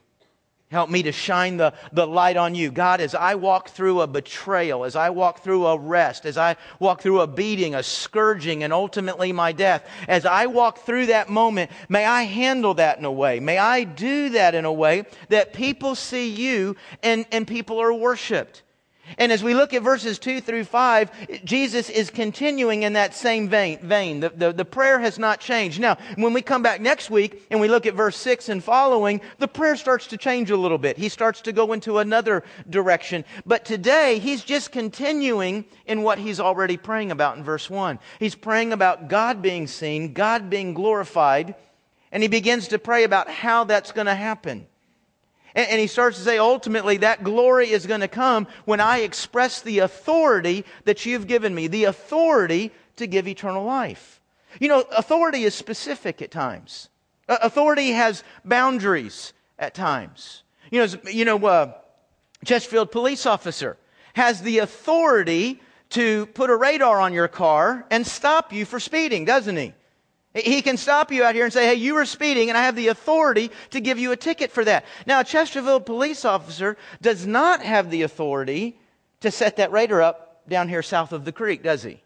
Help 0.71 0.91
me 0.91 1.03
to 1.05 1.13
shine 1.13 1.57
the, 1.57 1.73
the 1.93 2.07
light 2.07 2.37
on 2.37 2.55
you. 2.55 2.71
God, 2.71 3.01
as 3.01 3.15
I 3.15 3.37
walk 3.37 3.71
through 3.71 4.03
a 4.03 4.07
betrayal, 4.07 4.85
as 4.85 4.97
I 4.97 5.09
walk 5.09 5.43
through 5.43 5.67
arrest, 5.67 6.27
as 6.27 6.37
I 6.37 6.57
walk 6.79 7.01
through 7.01 7.23
a 7.23 7.27
beating, 7.27 7.75
a 7.75 7.83
scourging, 7.83 8.63
and 8.63 8.71
ultimately 8.71 9.33
my 9.33 9.53
death, 9.53 9.89
as 10.09 10.27
I 10.27 10.45
walk 10.45 10.81
through 10.81 11.07
that 11.07 11.31
moment, 11.31 11.71
may 11.89 12.05
I 12.05 12.25
handle 12.25 12.75
that 12.75 12.99
in 12.99 13.07
a 13.07 13.13
way. 13.13 13.41
May 13.41 13.57
I 13.57 13.85
do 13.85 14.29
that 14.31 14.55
in 14.55 14.67
a 14.67 14.73
way 14.73 15.05
that 15.31 15.55
people 15.55 15.95
see 15.95 16.29
you 16.29 16.77
and, 17.03 17.25
and 17.33 17.49
people 17.49 17.81
are 17.81 17.95
worshiped. 17.95 18.63
And 19.17 19.33
as 19.33 19.43
we 19.43 19.55
look 19.55 19.73
at 19.73 19.83
verses 19.83 20.19
2 20.19 20.41
through 20.41 20.65
5, 20.65 21.45
Jesus 21.45 21.89
is 21.89 22.11
continuing 22.11 22.83
in 22.83 22.93
that 22.93 23.15
same 23.15 23.49
vein. 23.49 23.79
vein. 23.79 24.21
The, 24.21 24.29
the, 24.31 24.53
the, 24.53 24.65
prayer 24.65 24.99
has 24.99 25.19
not 25.19 25.41
changed. 25.41 25.81
Now, 25.81 25.97
when 26.17 26.33
we 26.33 26.43
come 26.43 26.63
back 26.63 26.81
next 26.81 27.11
week 27.11 27.47
and 27.51 27.61
we 27.61 27.69
look 27.69 27.87
at 27.87 27.95
verse 27.95 28.17
6 28.17 28.49
and 28.49 28.63
following, 28.63 29.21
the 29.39 29.49
prayer 29.49 29.77
starts 29.77 30.09
to 30.09 30.17
change 30.17 30.51
a 30.51 30.57
little 30.57 30.79
bit. 30.79 30.99
He 30.99 31.09
starts 31.09 31.41
to 31.43 31.53
go 31.53 31.73
into 31.73 31.99
another 31.99 32.45
direction. 32.69 33.25
But 33.47 33.65
today, 33.65 34.19
he's 34.19 34.45
just 34.45 34.73
continuing 34.73 35.65
in 35.87 36.03
what 36.03 36.19
he's 36.19 36.41
already 36.41 36.77
praying 36.77 37.11
about 37.11 37.37
in 37.37 37.45
verse 37.45 37.71
1. 37.71 37.99
He's 38.19 38.35
praying 38.35 38.73
about 38.73 39.09
God 39.09 39.41
being 39.41 39.67
seen, 39.67 40.13
God 40.13 40.51
being 40.51 40.75
glorified, 40.75 41.55
and 42.13 42.23
he 42.23 42.29
begins 42.29 42.69
to 42.69 42.79
pray 42.79 43.05
about 43.05 43.31
how 43.31 43.65
that's 43.65 43.93
going 43.93 44.07
to 44.07 44.15
happen. 44.15 44.67
And, 45.59 45.71
and 45.71 45.81
he 45.81 45.89
starts 45.89 46.19
to 46.19 46.23
say, 46.23 46.39
ultimately, 46.39 46.99
that 46.99 47.25
glory 47.25 47.71
is 47.71 47.85
going 47.85 48.01
to 48.01 48.09
come 48.09 48.47
when 48.65 48.79
I 48.79 48.99
express 48.99 49.61
the 49.61 49.81
authority 49.81 50.65
that 50.85 51.05
you've 51.05 51.27
given 51.27 51.53
me, 51.53 51.67
the 51.67 51.85
authority 51.85 52.71
to 52.95 53.09
give 53.09 53.27
eternal 53.27 53.65
life. 53.65 54.21
You 54.61 54.69
know, 54.69 54.85
authority 54.97 55.43
is 55.43 55.57
specific 55.57 56.23
at 56.23 56.31
times. 56.31 56.91
Uh, 57.29 57.39
authority 57.43 57.91
has 57.91 58.23
boundaries 58.45 59.33
at 59.59 59.75
times. 59.75 60.45
You 60.71 60.87
know, 60.87 60.95
you 61.11 61.25
know, 61.25 61.45
uh, 61.45 61.73
Chesterfield 62.45 62.93
police 62.93 63.27
officer 63.27 63.77
has 64.15 64.43
the 64.43 64.59
authority 64.59 65.61
to 65.91 66.27
put 66.27 66.51
a 66.51 66.57
radar 66.57 67.01
on 67.01 67.13
your 67.13 67.27
car 67.27 67.85
and 67.91 68.07
stop 68.07 68.53
you 68.53 68.65
for 68.65 68.79
speeding, 68.79 69.25
doesn't 69.25 69.57
he? 69.57 69.75
He 70.45 70.63
can 70.63 70.77
stop 70.77 71.11
you 71.13 71.25
out 71.25 71.35
here 71.35 71.45
and 71.45 71.53
say, 71.53 71.67
hey, 71.67 71.75
you 71.75 71.95
were 71.95 72.05
speeding, 72.05 72.49
and 72.49 72.59
I 72.59 72.63
have 72.63 72.77
the 72.77 72.89
authority 72.89 73.51
to 73.71 73.81
give 73.81 73.99
you 73.99 74.13
a 74.13 74.17
ticket 74.17 74.51
for 74.51 74.65
that. 74.65 74.85
Now, 75.07 75.21
a 75.21 75.25
Chesterfield 75.25 75.87
police 75.87 76.25
officer 76.25 76.77
does 77.01 77.27
not 77.27 77.63
have 77.63 77.91
the 77.91 78.03
authority 78.03 78.79
to 79.21 79.31
set 79.31 79.57
that 79.57 79.73
radar 79.73 80.03
up 80.03 80.43
down 80.49 80.69
here 80.69 80.83
south 80.83 81.13
of 81.13 81.25
the 81.25 81.33
creek, 81.33 81.63
does 81.63 81.83
he? 81.83 82.03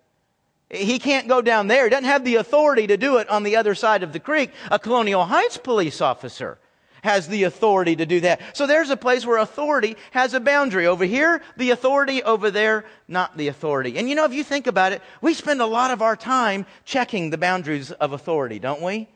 He 0.71 0.99
can't 0.99 1.29
go 1.29 1.43
down 1.43 1.69
there. 1.69 1.85
He 1.85 1.91
doesn't 1.91 2.07
have 2.07 2.25
the 2.25 2.37
authority 2.37 2.87
to 2.87 2.97
do 2.97 3.19
it 3.19 3.29
on 3.29 3.43
the 3.43 3.57
other 3.57 3.75
side 3.75 4.03
of 4.03 4.13
the 4.13 4.21
creek. 4.21 4.51
A 4.71 4.79
Colonial 4.79 5.25
Heights 5.25 5.59
police 5.59 6.01
officer 6.01 6.59
has 7.03 7.29
the 7.29 7.45
authority 7.45 7.95
to 7.97 8.07
do 8.07 8.21
that. 8.21 8.41
So 8.55 8.67
there's 8.67 8.91
a 8.91 8.97
place 8.97 9.27
where 9.27 9.39
authority 9.39 9.97
has 10.13 10.35
a 10.35 10.41
boundary. 10.41 10.87
Over 10.87 11.05
here, 11.05 11.43
the 11.57 11.71
authority. 11.71 12.23
Over 12.23 12.51
there, 12.51 12.85
not 13.07 13.37
the 13.37 13.49
authority. 13.49 13.99
And 13.99 14.09
you 14.09 14.15
know, 14.15 14.25
if 14.25 14.33
you 14.33 14.45
think 14.45 14.67
about 14.67 14.93
it, 14.93 15.03
we 15.21 15.35
spend 15.35 15.61
a 15.61 15.67
lot 15.67 15.91
of 15.91 16.01
our 16.01 16.17
time 16.17 16.65
checking 16.85 17.31
the 17.31 17.39
boundaries 17.39 17.91
of 17.91 18.13
authority, 18.13 18.59
don't 18.59 18.83
we? 18.83 19.09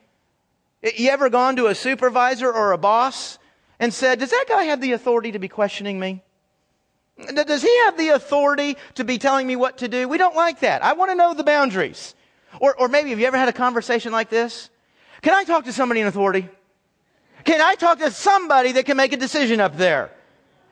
You 0.82 1.10
ever 1.10 1.30
gone 1.30 1.56
to 1.56 1.66
a 1.66 1.74
supervisor 1.74 2.52
or 2.52 2.72
a 2.72 2.78
boss 2.78 3.38
and 3.78 3.94
said, 3.94 4.18
Does 4.18 4.30
that 4.30 4.46
guy 4.48 4.64
have 4.64 4.80
the 4.80 4.92
authority 4.92 5.32
to 5.32 5.38
be 5.38 5.48
questioning 5.48 5.98
me? 5.98 6.22
Does 7.34 7.62
he 7.62 7.78
have 7.84 7.96
the 7.96 8.10
authority 8.10 8.76
to 8.96 9.04
be 9.04 9.16
telling 9.16 9.46
me 9.46 9.56
what 9.56 9.78
to 9.78 9.88
do? 9.88 10.06
We 10.06 10.18
don't 10.18 10.36
like 10.36 10.60
that. 10.60 10.84
I 10.84 10.92
want 10.92 11.10
to 11.10 11.14
know 11.14 11.32
the 11.32 11.44
boundaries. 11.44 12.14
Or, 12.60 12.74
or 12.78 12.88
maybe 12.88 13.10
have 13.10 13.20
you 13.20 13.26
ever 13.26 13.38
had 13.38 13.48
a 13.48 13.54
conversation 13.54 14.12
like 14.12 14.28
this? 14.28 14.70
Can 15.22 15.32
I 15.34 15.44
talk 15.44 15.64
to 15.64 15.72
somebody 15.72 16.00
in 16.00 16.06
authority? 16.06 16.48
Can 17.46 17.60
I 17.60 17.76
talk 17.76 18.00
to 18.00 18.10
somebody 18.10 18.72
that 18.72 18.86
can 18.86 18.96
make 18.96 19.12
a 19.12 19.16
decision 19.16 19.60
up 19.60 19.76
there? 19.76 20.10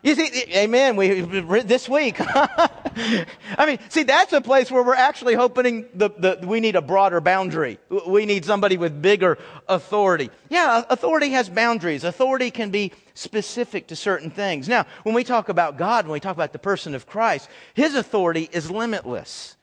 You 0.03 0.15
see, 0.15 0.45
amen. 0.55 0.97
We 0.97 1.21
this 1.63 1.89
week. 1.89 2.17
I 2.21 3.27
mean, 3.67 3.79
see, 3.89 4.03
that's 4.03 4.35
a 4.35 4.41
place 4.43 4.71
where 4.71 4.83
we're 4.83 4.95
actually 4.95 5.35
hoping 5.35 5.87
the, 5.95 6.11
the, 6.11 6.47
we 6.47 6.61
need 6.61 6.77
a 6.77 6.83
broader 6.83 7.23
boundary. 7.23 7.79
We 8.07 8.27
need 8.27 8.45
somebody 8.45 8.77
with 8.77 9.01
bigger 9.01 9.39
authority. 9.67 10.31
Yeah, 10.51 10.83
authority 10.91 11.31
has 11.31 11.49
boundaries. 11.49 12.05
Authority 12.05 12.51
can 12.51 12.71
be 12.71 12.93
specific 13.15 13.87
to 13.87 13.97
certain 13.97 14.31
things. 14.31 14.69
Now, 14.69 14.85
when 15.05 15.15
we 15.15 15.25
talk 15.25 15.49
about 15.49 15.79
God, 15.79 16.05
when 16.05 16.13
we 16.13 16.21
talk 16.21 16.37
about 16.37 16.53
the 16.53 16.59
person 16.59 16.95
of 16.95 17.07
Christ, 17.07 17.49
His 17.73 17.95
authority 17.95 18.51
is 18.53 18.71
limitless. 18.71 19.57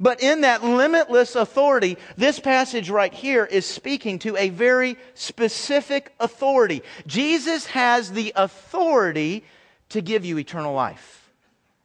But 0.00 0.20
in 0.20 0.40
that 0.40 0.64
limitless 0.64 1.36
authority, 1.36 1.96
this 2.16 2.40
passage 2.40 2.90
right 2.90 3.14
here 3.14 3.44
is 3.44 3.64
speaking 3.64 4.18
to 4.20 4.36
a 4.36 4.48
very 4.48 4.98
specific 5.14 6.12
authority. 6.18 6.82
Jesus 7.06 7.66
has 7.66 8.10
the 8.10 8.32
authority 8.34 9.44
to 9.90 10.00
give 10.00 10.24
you 10.24 10.38
eternal 10.38 10.74
life. 10.74 11.30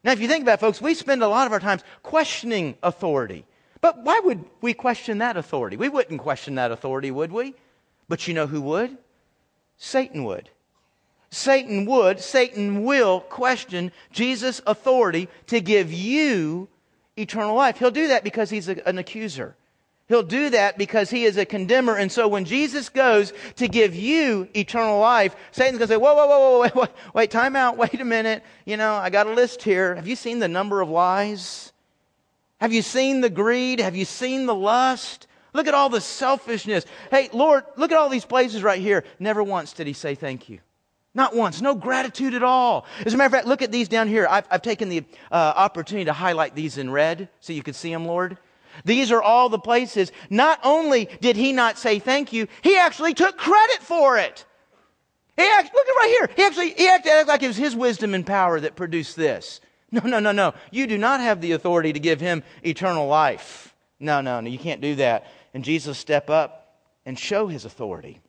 Now, 0.04 0.12
if 0.12 0.20
you 0.20 0.28
think 0.28 0.42
about 0.42 0.56
it, 0.56 0.62
folks, 0.62 0.82
we 0.82 0.96
spend 0.96 1.22
a 1.22 1.28
lot 1.28 1.46
of 1.46 1.54
our 1.54 1.60
times 1.60 1.84
questioning 2.02 2.76
authority. 2.82 3.46
But 3.82 4.04
why 4.04 4.20
would 4.20 4.44
we 4.62 4.74
question 4.74 5.20
that 5.20 5.38
authority? 5.38 5.78
We 5.78 5.90
wouldn't 5.90 6.22
question 6.22 6.56
that 6.56 6.72
authority, 6.72 7.12
would 7.12 7.32
we? 7.32 7.54
But 8.10 8.28
you 8.28 8.34
know 8.34 8.48
who 8.48 8.62
would? 8.62 8.98
Satan 9.78 10.24
would. 10.24 10.50
Satan 11.30 11.86
would, 11.86 12.20
Satan 12.20 12.84
will 12.84 13.22
question 13.22 13.92
Jesus' 14.12 14.62
authority 14.68 15.30
to 15.48 15.62
give 15.62 15.94
you 15.94 16.68
eternal 17.22 17.56
life. 17.56 17.78
He'll 17.78 17.92
do 17.92 18.10
that 18.10 18.24
because 18.24 18.50
he's 18.50 18.68
a, 18.68 18.88
an 18.88 18.98
accuser. 18.98 19.56
He'll 20.08 20.24
do 20.24 20.50
that 20.50 20.78
because 20.78 21.10
he 21.10 21.24
is 21.24 21.38
a 21.38 21.46
condemner. 21.46 21.96
And 21.96 22.12
so 22.12 22.28
when 22.28 22.44
Jesus 22.44 22.90
goes 22.90 23.32
to 23.56 23.70
give 23.70 23.96
you 23.96 24.50
eternal 24.54 25.00
life, 25.00 25.36
Satan's 25.52 25.78
going 25.78 25.88
to 25.88 25.94
say, 25.94 25.98
whoa, 25.98 26.14
whoa, 26.14 26.28
whoa, 26.28 26.40
whoa, 26.40 26.60
wait, 26.60 26.76
wait, 26.76 26.90
wait, 27.14 27.32
time 27.32 27.56
out, 27.56 27.78
wait 27.78 28.02
a 28.02 28.04
minute. 28.04 28.44
You 28.66 28.76
know, 28.76 28.94
I 28.94 29.10
got 29.10 29.28
a 29.28 29.34
list 29.34 29.64
here. 29.64 29.96
Have 29.96 30.10
you 30.10 30.18
seen 30.18 30.40
the 30.40 30.50
number 30.50 30.82
of 30.82 30.90
lies? 30.90 31.72
Have 32.60 32.74
you 32.74 32.82
seen 32.82 33.22
the 33.22 33.30
greed? 33.30 33.80
Have 33.80 33.96
you 33.96 34.04
seen 34.04 34.48
the 34.48 34.56
lust? 34.56 35.28
Look 35.54 35.68
at 35.68 35.74
all 35.74 35.88
the 35.88 36.02
selfishness. 36.02 36.86
Hey, 37.10 37.30
Lord, 37.32 37.64
look 37.78 37.94
at 37.94 37.98
all 37.98 38.10
these 38.10 38.26
places 38.26 38.64
right 38.64 38.82
here. 38.82 39.06
Never 39.18 39.42
once 39.42 39.72
did 39.72 39.88
he 39.88 39.94
say 39.94 40.16
thank 40.16 40.50
you. 40.50 40.60
Not 41.14 41.36
once. 41.36 41.62
No 41.62 41.76
gratitude 41.76 42.34
at 42.34 42.44
all. 42.44 42.86
As 43.06 43.14
a 43.14 43.18
matter 43.18 43.28
of 43.28 43.32
fact, 43.34 43.48
look 43.48 43.62
at 43.62 43.72
these 43.72 43.90
down 43.90 44.08
here. 44.08 44.28
I've, 44.30 44.46
I've 44.50 44.62
taken 44.62 44.90
the 44.90 45.04
uh, 45.32 45.54
opportunity 45.56 46.06
to 46.06 46.14
highlight 46.14 46.56
these 46.56 46.78
in 46.78 46.90
red 46.90 47.28
so 47.42 47.52
you 47.54 47.64
can 47.64 47.74
see 47.74 47.92
them, 47.92 48.06
Lord. 48.06 48.38
These 48.86 49.12
are 49.12 49.22
all 49.22 49.50
the 49.50 49.60
places. 49.60 50.12
Not 50.30 50.60
only 50.64 51.10
did 51.20 51.36
he 51.36 51.52
not 51.52 51.78
say 51.78 52.00
thank 52.00 52.32
you, 52.32 52.48
he 52.62 52.78
actually 52.78 53.14
took 53.14 53.38
credit 53.38 53.80
for 53.82 54.18
it. 54.18 54.46
He 55.36 55.44
act, 55.44 55.74
look 55.74 55.88
at 55.88 55.92
right 55.92 56.16
here. 56.20 56.30
He 56.36 56.44
actually 56.44 56.70
he 56.72 56.88
acted 56.88 57.28
like 57.28 57.44
it 57.44 57.48
was 57.48 57.58
his 57.58 57.76
wisdom 57.76 58.14
and 58.14 58.26
power 58.26 58.60
that 58.60 58.76
produced 58.76 59.16
this. 59.16 59.60
No, 59.94 60.02
no, 60.06 60.20
no, 60.20 60.32
no. 60.32 60.54
You 60.72 60.88
do 60.88 60.98
not 60.98 61.20
have 61.20 61.42
the 61.42 61.52
authority 61.52 61.92
to 61.92 62.00
give 62.00 62.22
him 62.22 62.44
eternal 62.64 63.08
life. 63.08 63.76
No, 64.00 64.22
no, 64.22 64.40
no. 64.40 64.50
You 64.50 64.58
can't 64.58 64.80
do 64.80 64.96
that. 64.96 65.26
And 65.54 65.66
Jesus 65.66 65.98
step 65.98 66.30
up 66.30 66.78
and 67.06 67.20
show 67.20 67.48
his 67.48 67.66
authority. 67.66 68.22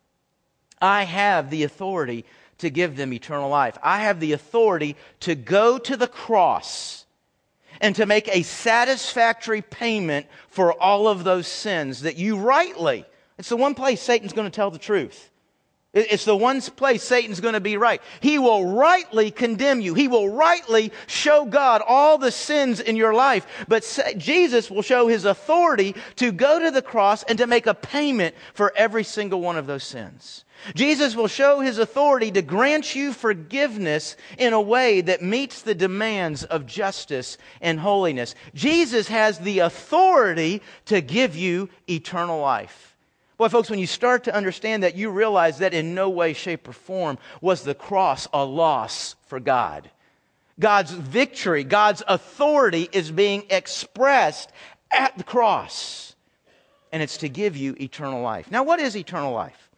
I 0.81 1.05
have 1.05 1.51
the 1.51 1.63
authority 1.63 2.25
to 2.63 2.71
give 2.71 2.97
them 2.97 3.13
eternal 3.13 3.51
life. 3.51 3.77
I 3.83 4.01
have 4.01 4.19
the 4.19 4.33
authority 4.33 4.97
to 5.21 5.35
go 5.35 5.79
to 5.79 5.97
the 5.97 6.07
cross 6.07 7.05
and 7.81 7.95
to 7.97 8.07
make 8.07 8.29
a 8.29 8.43
satisfactory 8.43 9.63
payment 9.63 10.27
for 10.49 10.73
all 10.73 11.09
of 11.09 11.25
those 11.25 11.47
sins 11.47 12.03
that 12.03 12.17
you 12.17 12.37
rightly, 12.37 13.05
it's 13.39 13.49
the 13.49 13.57
one 13.57 13.75
place 13.75 14.01
Satan's 14.01 14.33
going 14.33 14.51
to 14.51 14.55
tell 14.55 14.71
the 14.71 14.79
truth. 14.79 15.31
It's 15.95 16.25
the 16.25 16.37
one 16.37 16.63
place 16.63 17.03
Satan's 17.03 17.41
going 17.41 17.53
to 17.53 17.61
be 17.61 17.77
right. 17.77 18.01
He 18.21 18.39
will 18.39 18.65
rightly 18.65 19.31
condemn 19.31 19.83
you. 19.83 19.93
He 19.93 20.09
will 20.09 20.31
rightly 20.31 20.91
show 21.07 21.45
God 21.45 21.83
all 21.87 22.17
the 22.17 22.31
sins 22.31 22.81
in 22.81 22.97
your 22.97 23.13
life. 23.13 23.47
But 23.69 24.15
Jesus 24.17 24.71
will 24.71 24.81
show 24.81 25.07
his 25.07 25.27
authority 25.27 25.95
to 26.17 26.33
go 26.33 26.61
to 26.61 26.71
the 26.71 26.81
cross 26.81 27.25
and 27.25 27.37
to 27.39 27.47
make 27.47 27.67
a 27.67 27.75
payment 27.75 28.35
for 28.55 28.73
every 28.75 29.05
single 29.05 29.43
one 29.43 29.59
of 29.59 29.67
those 29.67 29.85
sins. 29.85 30.45
Jesus 30.75 31.17
will 31.17 31.29
show 31.29 31.61
his 31.61 31.79
authority 31.79 32.31
to 32.31 32.43
grant 32.43 32.95
you 32.95 33.13
forgiveness 33.13 34.17
in 34.39 34.53
a 34.53 34.61
way 34.61 35.01
that 35.01 35.23
meets 35.23 35.63
the 35.63 35.75
demands 35.75 36.45
of 36.45 36.67
justice 36.67 37.39
and 37.61 37.81
holiness. 37.81 38.35
Jesus 38.55 39.09
has 39.09 39.39
the 39.39 39.61
authority 39.61 40.63
to 40.87 41.01
give 41.01 41.37
you 41.37 41.69
eternal 41.89 42.41
life. 42.41 42.97
Boy, 43.39 43.49
folks, 43.49 43.71
when 43.71 43.81
you 43.81 43.87
start 43.87 44.25
to 44.25 44.35
understand 44.35 44.85
that, 44.85 44.95
you 44.95 45.11
realize 45.11 45.59
that 45.59 45.75
in 45.75 45.95
no 45.95 46.09
way, 46.11 46.33
shape, 46.33 46.69
or 46.69 46.73
form 46.73 47.19
was 47.41 47.65
the 47.65 47.75
cross 47.75 48.29
a 48.33 48.45
loss 48.45 49.17
for 49.27 49.41
God. 49.41 49.91
God's 50.61 50.93
victory, 50.93 51.65
God's 51.65 52.03
authority 52.07 52.89
is 52.93 53.11
being 53.11 53.45
expressed 53.51 54.53
at 54.93 55.17
the 55.19 55.25
cross. 55.25 56.15
And 56.93 57.03
it's 57.03 57.17
to 57.19 57.29
give 57.29 57.57
you 57.57 57.75
eternal 57.81 58.23
life. 58.23 58.51
Now, 58.51 58.63
what 58.63 58.79
is 58.79 58.97
eternal 58.97 59.33
life? 59.33 59.71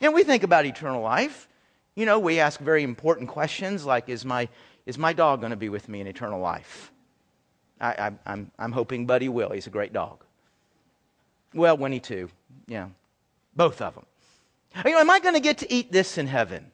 And 0.00 0.14
we 0.14 0.24
think 0.24 0.42
about 0.42 0.64
eternal 0.64 1.02
life. 1.02 1.48
You 1.94 2.06
know, 2.06 2.18
we 2.18 2.40
ask 2.40 2.60
very 2.60 2.82
important 2.82 3.28
questions 3.28 3.84
like, 3.84 4.08
is 4.08 4.24
my, 4.24 4.48
is 4.86 4.96
my 4.96 5.12
dog 5.12 5.40
going 5.40 5.50
to 5.50 5.56
be 5.56 5.68
with 5.68 5.88
me 5.88 6.00
in 6.00 6.06
eternal 6.06 6.40
life? 6.40 6.90
I, 7.80 7.92
I, 7.92 8.12
I'm, 8.26 8.50
I'm 8.58 8.72
hoping 8.72 9.06
Buddy 9.06 9.28
will. 9.28 9.50
He's 9.50 9.66
a 9.66 9.70
great 9.70 9.92
dog. 9.92 10.24
Well, 11.52 11.76
Winnie 11.76 12.00
too. 12.00 12.30
Yeah. 12.66 12.88
Both 13.56 13.82
of 13.82 13.94
them. 13.94 14.06
You 14.84 14.92
know, 14.92 15.00
am 15.00 15.10
I 15.10 15.18
going 15.18 15.34
to 15.34 15.40
get 15.40 15.58
to 15.58 15.72
eat 15.72 15.90
this 15.90 16.16
in 16.16 16.26
heaven? 16.26 16.70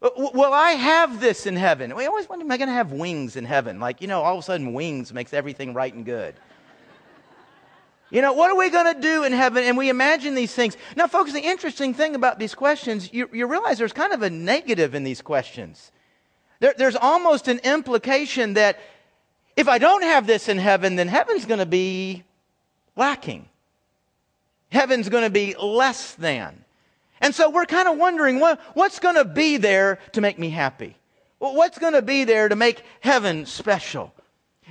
Will 0.00 0.52
I 0.52 0.70
have 0.70 1.20
this 1.20 1.44
in 1.46 1.56
heaven? 1.56 1.94
We 1.94 2.06
always 2.06 2.28
wonder, 2.28 2.44
am 2.44 2.50
I 2.50 2.56
going 2.56 2.68
to 2.68 2.74
have 2.74 2.92
wings 2.92 3.36
in 3.36 3.44
heaven? 3.44 3.80
Like, 3.80 4.00
you 4.00 4.06
know, 4.06 4.22
all 4.22 4.34
of 4.34 4.40
a 4.40 4.42
sudden 4.42 4.72
wings 4.72 5.12
makes 5.12 5.34
everything 5.34 5.74
right 5.74 5.92
and 5.92 6.04
good. 6.04 6.36
You 8.10 8.22
know, 8.22 8.32
what 8.32 8.50
are 8.50 8.56
we 8.56 8.70
going 8.70 8.94
to 8.94 9.00
do 9.00 9.24
in 9.24 9.32
heaven? 9.32 9.64
And 9.64 9.76
we 9.76 9.90
imagine 9.90 10.34
these 10.34 10.54
things. 10.54 10.76
Now, 10.96 11.06
folks, 11.06 11.32
the 11.32 11.40
interesting 11.40 11.92
thing 11.92 12.14
about 12.14 12.38
these 12.38 12.54
questions, 12.54 13.12
you, 13.12 13.28
you 13.32 13.46
realize 13.46 13.78
there's 13.78 13.92
kind 13.92 14.12
of 14.12 14.22
a 14.22 14.30
negative 14.30 14.94
in 14.94 15.04
these 15.04 15.20
questions. 15.20 15.92
There, 16.60 16.74
there's 16.76 16.96
almost 16.96 17.48
an 17.48 17.58
implication 17.58 18.54
that 18.54 18.78
if 19.56 19.68
I 19.68 19.78
don't 19.78 20.02
have 20.02 20.26
this 20.26 20.48
in 20.48 20.56
heaven, 20.56 20.96
then 20.96 21.08
heaven's 21.08 21.44
going 21.44 21.60
to 21.60 21.66
be 21.66 22.24
lacking. 22.96 23.48
Heaven's 24.70 25.08
going 25.08 25.24
to 25.24 25.30
be 25.30 25.54
less 25.60 26.14
than. 26.14 26.64
And 27.20 27.34
so 27.34 27.50
we're 27.50 27.66
kind 27.66 27.88
of 27.88 27.98
wondering 27.98 28.40
what, 28.40 28.60
what's 28.74 29.00
going 29.00 29.16
to 29.16 29.24
be 29.24 29.56
there 29.56 29.98
to 30.12 30.20
make 30.20 30.38
me 30.38 30.48
happy? 30.50 30.96
What's 31.38 31.78
going 31.78 31.92
to 31.92 32.02
be 32.02 32.24
there 32.24 32.48
to 32.48 32.56
make 32.56 32.82
heaven 33.00 33.44
special? 33.46 34.14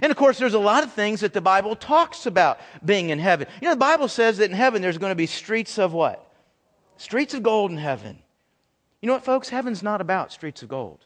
And 0.02 0.12
of 0.12 0.18
course, 0.18 0.38
there's 0.38 0.54
a 0.54 0.60
lot 0.60 0.84
of 0.84 0.94
things 0.94 1.22
that 1.22 1.34
the 1.34 1.42
Bible 1.42 1.76
talks 1.76 2.26
about 2.26 2.60
being 2.86 3.10
in 3.10 3.20
heaven. 3.20 3.48
You 3.62 3.68
know, 3.68 3.74
the 3.74 3.80
Bible 3.80 4.08
says 4.08 4.38
that 4.38 4.50
in 4.50 4.56
heaven 4.56 4.82
there's 4.82 4.98
going 4.98 5.12
to 5.12 5.16
be 5.16 5.26
streets 5.26 5.80
of 5.80 5.94
what? 5.94 6.24
Streets 6.98 7.34
of 7.34 7.44
gold 7.44 7.72
in 7.72 7.78
heaven. 7.78 8.20
You 9.02 9.08
know 9.08 9.14
what, 9.14 9.26
folks? 9.26 9.50
Heaven's 9.50 9.84
not 9.84 10.02
about 10.02 10.32
streets 10.32 10.62
of 10.64 10.70
gold. 10.70 11.06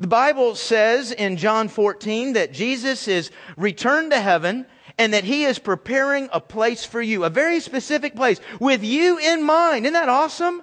The 0.00 0.06
Bible 0.06 0.54
says 0.54 1.12
in 1.12 1.36
John 1.36 1.68
14 1.68 2.34
that 2.34 2.52
Jesus 2.52 3.08
is 3.08 3.30
returned 3.56 4.12
to 4.12 4.20
heaven 4.20 4.66
and 4.98 5.12
that 5.12 5.24
he 5.24 5.44
is 5.44 5.58
preparing 5.58 6.28
a 6.32 6.40
place 6.40 6.84
for 6.84 7.02
you, 7.02 7.24
a 7.24 7.30
very 7.30 7.60
specific 7.60 8.14
place 8.14 8.40
with 8.58 8.82
you 8.82 9.18
in 9.18 9.42
mind. 9.42 9.84
Isn't 9.84 9.94
that 9.94 10.08
awesome? 10.08 10.62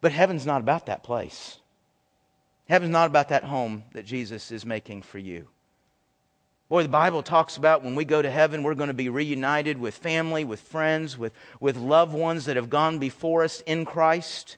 But 0.00 0.12
heaven's 0.12 0.46
not 0.46 0.60
about 0.60 0.86
that 0.86 1.02
place. 1.02 1.58
Heaven's 2.68 2.92
not 2.92 3.06
about 3.06 3.28
that 3.28 3.44
home 3.44 3.84
that 3.92 4.06
Jesus 4.06 4.50
is 4.50 4.64
making 4.64 5.02
for 5.02 5.18
you. 5.18 5.48
Boy, 6.72 6.84
the 6.84 6.88
Bible 6.88 7.22
talks 7.22 7.58
about 7.58 7.84
when 7.84 7.94
we 7.94 8.06
go 8.06 8.22
to 8.22 8.30
heaven, 8.30 8.62
we're 8.62 8.74
going 8.74 8.88
to 8.88 8.94
be 8.94 9.10
reunited 9.10 9.76
with 9.76 9.94
family, 9.94 10.42
with 10.42 10.58
friends, 10.58 11.18
with, 11.18 11.34
with 11.60 11.76
loved 11.76 12.14
ones 12.14 12.46
that 12.46 12.56
have 12.56 12.70
gone 12.70 12.98
before 12.98 13.44
us 13.44 13.60
in 13.66 13.84
Christ. 13.84 14.56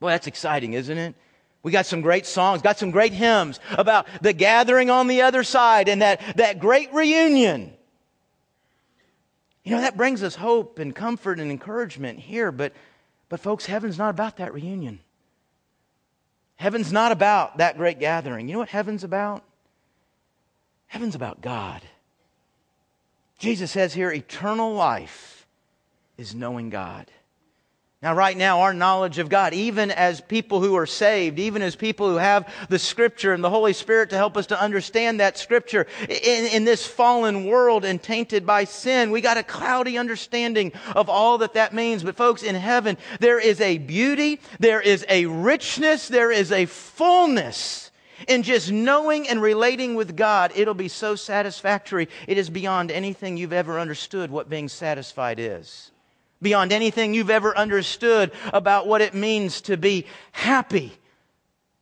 Boy, 0.00 0.08
that's 0.08 0.26
exciting, 0.26 0.72
isn't 0.72 0.98
it? 0.98 1.14
We 1.62 1.70
got 1.70 1.86
some 1.86 2.00
great 2.00 2.26
songs, 2.26 2.62
got 2.62 2.80
some 2.80 2.90
great 2.90 3.12
hymns 3.12 3.60
about 3.78 4.08
the 4.22 4.32
gathering 4.32 4.90
on 4.90 5.06
the 5.06 5.22
other 5.22 5.44
side 5.44 5.88
and 5.88 6.02
that, 6.02 6.20
that 6.36 6.58
great 6.58 6.92
reunion. 6.92 7.72
You 9.62 9.76
know, 9.76 9.82
that 9.82 9.96
brings 9.96 10.20
us 10.20 10.34
hope 10.34 10.80
and 10.80 10.92
comfort 10.92 11.38
and 11.38 11.48
encouragement 11.48 12.18
here, 12.18 12.50
but, 12.50 12.72
but 13.28 13.38
folks, 13.38 13.66
heaven's 13.66 13.98
not 13.98 14.10
about 14.10 14.38
that 14.38 14.52
reunion. 14.52 14.98
Heaven's 16.56 16.92
not 16.92 17.12
about 17.12 17.58
that 17.58 17.76
great 17.76 18.00
gathering. 18.00 18.48
You 18.48 18.54
know 18.54 18.58
what 18.58 18.68
heaven's 18.70 19.04
about? 19.04 19.44
Heaven's 20.94 21.16
about 21.16 21.40
God. 21.40 21.82
Jesus 23.40 23.72
says 23.72 23.92
here 23.92 24.12
eternal 24.12 24.74
life 24.74 25.44
is 26.16 26.36
knowing 26.36 26.70
God. 26.70 27.10
Now, 28.00 28.14
right 28.14 28.36
now, 28.36 28.60
our 28.60 28.72
knowledge 28.72 29.18
of 29.18 29.28
God, 29.28 29.54
even 29.54 29.90
as 29.90 30.20
people 30.20 30.60
who 30.60 30.76
are 30.76 30.86
saved, 30.86 31.40
even 31.40 31.62
as 31.62 31.74
people 31.74 32.08
who 32.08 32.18
have 32.18 32.48
the 32.68 32.78
Scripture 32.78 33.32
and 33.32 33.42
the 33.42 33.50
Holy 33.50 33.72
Spirit 33.72 34.10
to 34.10 34.16
help 34.16 34.36
us 34.36 34.46
to 34.46 34.60
understand 34.60 35.18
that 35.18 35.36
Scripture, 35.36 35.88
in, 36.08 36.46
in 36.46 36.64
this 36.64 36.86
fallen 36.86 37.44
world 37.44 37.84
and 37.84 38.00
tainted 38.00 38.46
by 38.46 38.62
sin, 38.62 39.10
we 39.10 39.20
got 39.20 39.36
a 39.36 39.42
cloudy 39.42 39.98
understanding 39.98 40.70
of 40.94 41.08
all 41.08 41.38
that 41.38 41.54
that 41.54 41.74
means. 41.74 42.04
But, 42.04 42.14
folks, 42.14 42.44
in 42.44 42.54
heaven, 42.54 42.98
there 43.18 43.40
is 43.40 43.60
a 43.60 43.78
beauty, 43.78 44.38
there 44.60 44.80
is 44.80 45.04
a 45.08 45.26
richness, 45.26 46.06
there 46.06 46.30
is 46.30 46.52
a 46.52 46.66
fullness 46.66 47.90
in 48.28 48.42
just 48.42 48.70
knowing 48.70 49.28
and 49.28 49.40
relating 49.40 49.94
with 49.94 50.16
God, 50.16 50.52
it'll 50.54 50.74
be 50.74 50.88
so 50.88 51.14
satisfactory. 51.14 52.08
It 52.26 52.38
is 52.38 52.50
beyond 52.50 52.90
anything 52.90 53.36
you've 53.36 53.52
ever 53.52 53.78
understood 53.78 54.30
what 54.30 54.48
being 54.48 54.68
satisfied 54.68 55.38
is. 55.38 55.90
Beyond 56.42 56.72
anything 56.72 57.14
you've 57.14 57.30
ever 57.30 57.56
understood 57.56 58.32
about 58.52 58.86
what 58.86 59.00
it 59.00 59.14
means 59.14 59.62
to 59.62 59.76
be 59.76 60.06
happy, 60.32 60.92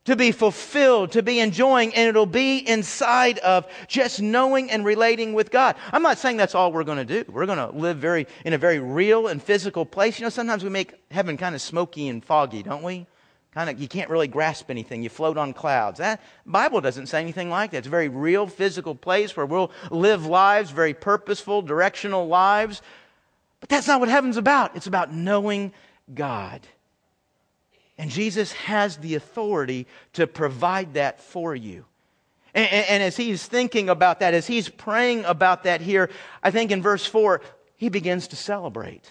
to 0.04 0.16
be 0.16 0.32
fulfilled, 0.32 1.12
to 1.12 1.22
be 1.22 1.40
enjoying, 1.40 1.94
and 1.94 2.08
it'll 2.08 2.26
be 2.26 2.58
inside 2.58 3.38
of 3.38 3.66
just 3.88 4.20
knowing 4.20 4.70
and 4.70 4.84
relating 4.84 5.32
with 5.32 5.50
God. 5.50 5.76
I'm 5.92 6.02
not 6.02 6.18
saying 6.18 6.36
that's 6.36 6.54
all 6.54 6.72
we're 6.72 6.84
going 6.84 7.04
to 7.06 7.24
do. 7.24 7.30
We're 7.30 7.46
going 7.46 7.58
to 7.58 7.70
live 7.76 7.98
very 7.98 8.26
in 8.44 8.52
a 8.52 8.58
very 8.58 8.78
real 8.78 9.26
and 9.28 9.42
physical 9.42 9.84
place. 9.84 10.18
You 10.18 10.26
know, 10.26 10.30
sometimes 10.30 10.64
we 10.64 10.70
make 10.70 10.94
heaven 11.10 11.36
kind 11.36 11.54
of 11.54 11.60
smoky 11.60 12.08
and 12.08 12.24
foggy, 12.24 12.62
don't 12.62 12.82
we? 12.82 13.06
Kind 13.54 13.68
of 13.68 13.80
you 13.80 13.88
can't 13.88 14.10
really 14.10 14.28
grasp 14.28 14.70
anything. 14.70 15.02
You 15.02 15.08
float 15.08 15.36
on 15.36 15.52
clouds. 15.52 15.98
That 15.98 16.20
bible 16.46 16.80
doesn't 16.80 17.06
say 17.06 17.20
anything 17.20 17.50
like 17.50 17.70
that. 17.70 17.78
It's 17.78 17.86
a 17.86 17.90
very 17.90 18.08
real 18.08 18.46
physical 18.46 18.94
place 18.94 19.36
where 19.36 19.46
we'll 19.46 19.70
live 19.90 20.26
lives 20.26 20.70
very 20.70 20.94
purposeful 20.94 21.62
directional 21.62 22.26
lives. 22.26 22.82
But 23.60 23.68
that's 23.68 23.86
not 23.86 24.00
what 24.00 24.08
heaven's 24.08 24.36
about. 24.36 24.76
It's 24.76 24.86
about 24.86 25.12
knowing 25.12 25.72
god. 26.12 26.66
And 27.98 28.10
jesus 28.10 28.52
has 28.52 28.96
the 28.96 29.14
authority 29.14 29.86
to 30.14 30.26
provide 30.26 30.94
that 30.94 31.20
for 31.20 31.54
you. 31.54 31.84
And, 32.54 32.66
and, 32.70 32.86
and 32.88 33.02
as 33.02 33.16
he's 33.16 33.46
thinking 33.46 33.88
about 33.88 34.20
that 34.20 34.34
as 34.34 34.46
he's 34.46 34.68
praying 34.68 35.24
about 35.24 35.64
that 35.64 35.80
here 35.80 36.10
i 36.42 36.50
think 36.50 36.70
in 36.70 36.82
verse 36.82 37.06
4 37.06 37.40
he 37.76 37.88
begins 37.88 38.28
to 38.28 38.36
celebrate 38.36 39.08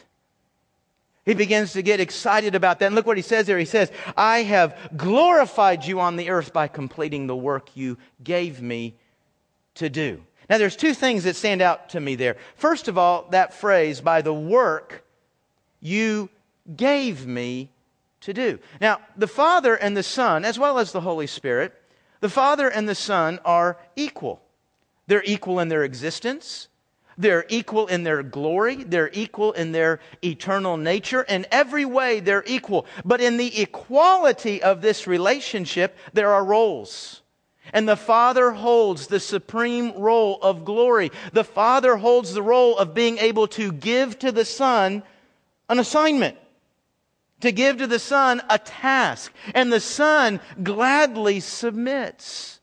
he 1.25 1.34
begins 1.34 1.74
to 1.74 1.82
get 1.82 2.00
excited 2.00 2.56
about 2.56 2.80
that. 2.80 2.88
And 2.88 2.96
look 2.96 3.06
what 3.06 3.18
he 3.18 3.24
says 3.24 3.46
there. 3.46 3.60
He 3.60 3.66
says, 3.66 3.92
I 4.18 4.40
have 4.44 4.78
glorified 4.98 5.86
you 5.86 6.00
on 6.00 6.16
the 6.16 6.30
earth 6.30 6.51
by 6.51 6.68
completing 6.68 7.28
the 7.28 7.36
work 7.36 7.75
you 7.75 7.98
gave 8.24 8.62
me 8.62 8.96
to 9.75 9.90
do. 9.90 10.24
Now, 10.50 10.58
there's 10.58 10.75
two 10.75 10.94
things 10.94 11.24
that 11.24 11.36
stand 11.36 11.62
out 11.62 11.90
to 11.90 12.00
me 12.00 12.16
there. 12.16 12.38
First 12.56 12.88
of 12.88 12.98
all, 12.98 13.28
that 13.32 13.54
phrase, 13.54 14.01
by 14.01 14.22
the 14.22 14.34
work 14.34 15.06
you 15.80 16.30
gave 16.75 17.25
me 17.25 17.72
to 18.22 18.34
do. 18.34 18.60
Now, 18.80 19.00
the 19.16 19.28
Father 19.28 19.75
and 19.75 19.96
the 19.96 20.04
Son, 20.04 20.44
as 20.44 20.60
well 20.60 20.78
as 20.78 20.91
the 20.91 21.02
Holy 21.02 21.28
Spirit, 21.28 21.74
the 22.19 22.30
Father 22.30 22.67
and 22.67 22.89
the 22.89 22.95
Son 22.95 23.39
are 23.45 23.78
equal. 23.95 24.41
They're 25.08 25.24
equal 25.24 25.60
in 25.60 25.69
their 25.69 25.84
existence. 25.84 26.67
They're 27.21 27.45
equal 27.49 27.86
in 27.86 28.03
their 28.03 28.23
glory. 28.23 28.84
They're 28.84 29.12
equal 29.13 29.51
in 29.51 29.73
their 29.73 29.99
eternal 30.23 30.75
nature. 30.75 31.21
In 31.21 31.45
every 31.51 31.86
way, 31.86 32.19
they're 32.19 32.43
equal. 32.47 32.88
But 33.05 33.21
in 33.21 33.38
the 33.38 33.62
equality 33.62 34.63
of 34.63 34.81
this 34.81 35.05
relationship, 35.05 35.95
there 36.13 36.34
are 36.34 36.43
roles. 36.43 37.21
And 37.73 37.88
the 37.88 37.95
Father 37.95 38.49
holds 38.49 39.05
the 39.05 39.19
supreme 39.19 39.93
role 39.93 40.39
of 40.41 40.65
glory. 40.65 41.12
The 41.31 41.43
Father 41.43 41.95
holds 41.95 42.34
the 42.34 42.41
role 42.41 42.75
of 42.75 42.95
being 42.95 43.19
able 43.19 43.47
to 43.49 43.71
give 43.71 44.17
to 44.19 44.31
the 44.31 44.43
Son 44.43 45.03
an 45.69 45.77
assignment, 45.77 46.39
to 47.41 47.51
give 47.51 47.77
to 47.77 47.88
the 47.88 47.99
Son 47.99 48.41
a 48.49 48.57
task. 48.57 49.31
And 49.53 49.71
the 49.71 49.79
Son 49.79 50.39
gladly 50.63 51.39
submits 51.39 52.61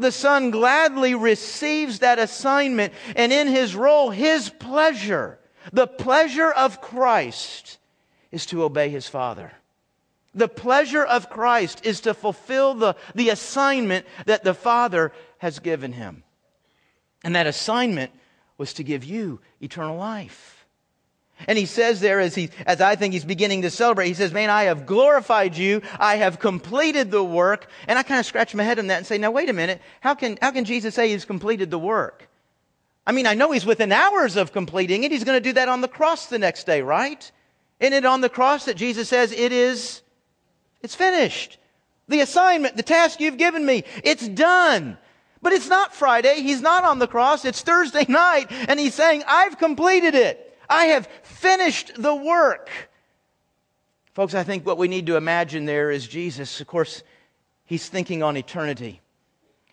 the 0.00 0.12
Son 0.12 0.50
gladly 0.50 1.14
receives 1.14 2.00
that 2.00 2.18
assignment, 2.18 2.92
and 3.16 3.32
in 3.32 3.48
his 3.48 3.74
role, 3.76 4.10
his 4.10 4.50
pleasure, 4.50 5.38
the 5.72 5.86
pleasure 5.86 6.50
of 6.50 6.80
Christ, 6.80 7.78
is 8.30 8.46
to 8.46 8.62
obey 8.64 8.88
his 8.88 9.06
Father. 9.06 9.52
The 10.34 10.48
pleasure 10.48 11.04
of 11.04 11.28
Christ 11.28 11.84
is 11.84 12.00
to 12.02 12.14
fulfill 12.14 12.74
the, 12.74 12.96
the 13.14 13.30
assignment 13.30 14.06
that 14.26 14.44
the 14.44 14.54
Father 14.54 15.12
has 15.38 15.58
given 15.58 15.92
him. 15.92 16.22
And 17.24 17.34
that 17.34 17.46
assignment 17.46 18.12
was 18.56 18.72
to 18.74 18.84
give 18.84 19.04
you 19.04 19.40
eternal 19.60 19.96
life. 19.96 20.59
And 21.46 21.58
he 21.58 21.66
says 21.66 22.00
there, 22.00 22.20
as, 22.20 22.34
he, 22.34 22.50
as 22.66 22.80
I 22.80 22.96
think 22.96 23.14
he's 23.14 23.24
beginning 23.24 23.62
to 23.62 23.70
celebrate, 23.70 24.08
he 24.08 24.14
says, 24.14 24.32
Man, 24.32 24.50
I 24.50 24.64
have 24.64 24.86
glorified 24.86 25.56
you. 25.56 25.82
I 25.98 26.16
have 26.16 26.38
completed 26.38 27.10
the 27.10 27.24
work. 27.24 27.68
And 27.86 27.98
I 27.98 28.02
kind 28.02 28.20
of 28.20 28.26
scratch 28.26 28.54
my 28.54 28.62
head 28.62 28.78
on 28.78 28.88
that 28.88 28.98
and 28.98 29.06
say, 29.06 29.18
Now, 29.18 29.30
wait 29.30 29.48
a 29.48 29.52
minute. 29.52 29.80
How 30.00 30.14
can, 30.14 30.38
how 30.40 30.50
can 30.50 30.64
Jesus 30.64 30.94
say 30.94 31.08
he's 31.08 31.24
completed 31.24 31.70
the 31.70 31.78
work? 31.78 32.28
I 33.06 33.12
mean, 33.12 33.26
I 33.26 33.34
know 33.34 33.50
he's 33.50 33.66
within 33.66 33.92
hours 33.92 34.36
of 34.36 34.52
completing 34.52 35.04
it. 35.04 35.10
He's 35.10 35.24
going 35.24 35.36
to 35.36 35.48
do 35.48 35.54
that 35.54 35.68
on 35.68 35.80
the 35.80 35.88
cross 35.88 36.26
the 36.26 36.38
next 36.38 36.64
day, 36.64 36.82
right? 36.82 37.30
Isn't 37.80 37.94
it 37.94 38.04
on 38.04 38.20
the 38.20 38.28
cross 38.28 38.66
that 38.66 38.76
Jesus 38.76 39.08
says, 39.08 39.32
It 39.32 39.52
is, 39.52 40.02
it's 40.82 40.94
finished? 40.94 41.58
The 42.08 42.20
assignment, 42.20 42.76
the 42.76 42.82
task 42.82 43.20
you've 43.20 43.38
given 43.38 43.64
me, 43.64 43.84
it's 44.02 44.26
done. 44.26 44.98
But 45.42 45.52
it's 45.52 45.68
not 45.68 45.94
Friday. 45.94 46.42
He's 46.42 46.60
not 46.60 46.84
on 46.84 46.98
the 46.98 47.06
cross. 47.06 47.44
It's 47.44 47.62
Thursday 47.62 48.04
night. 48.08 48.48
And 48.50 48.78
he's 48.78 48.94
saying, 48.94 49.22
I've 49.26 49.58
completed 49.58 50.14
it. 50.14 50.49
I 50.70 50.86
have 50.86 51.08
finished 51.24 51.92
the 52.00 52.14
work. 52.14 52.70
Folks, 54.14 54.34
I 54.34 54.44
think 54.44 54.64
what 54.64 54.78
we 54.78 54.88
need 54.88 55.06
to 55.06 55.16
imagine 55.16 55.66
there 55.66 55.90
is 55.90 56.06
Jesus. 56.06 56.60
Of 56.60 56.68
course, 56.68 57.02
he's 57.64 57.88
thinking 57.88 58.22
on 58.22 58.36
eternity. 58.36 59.00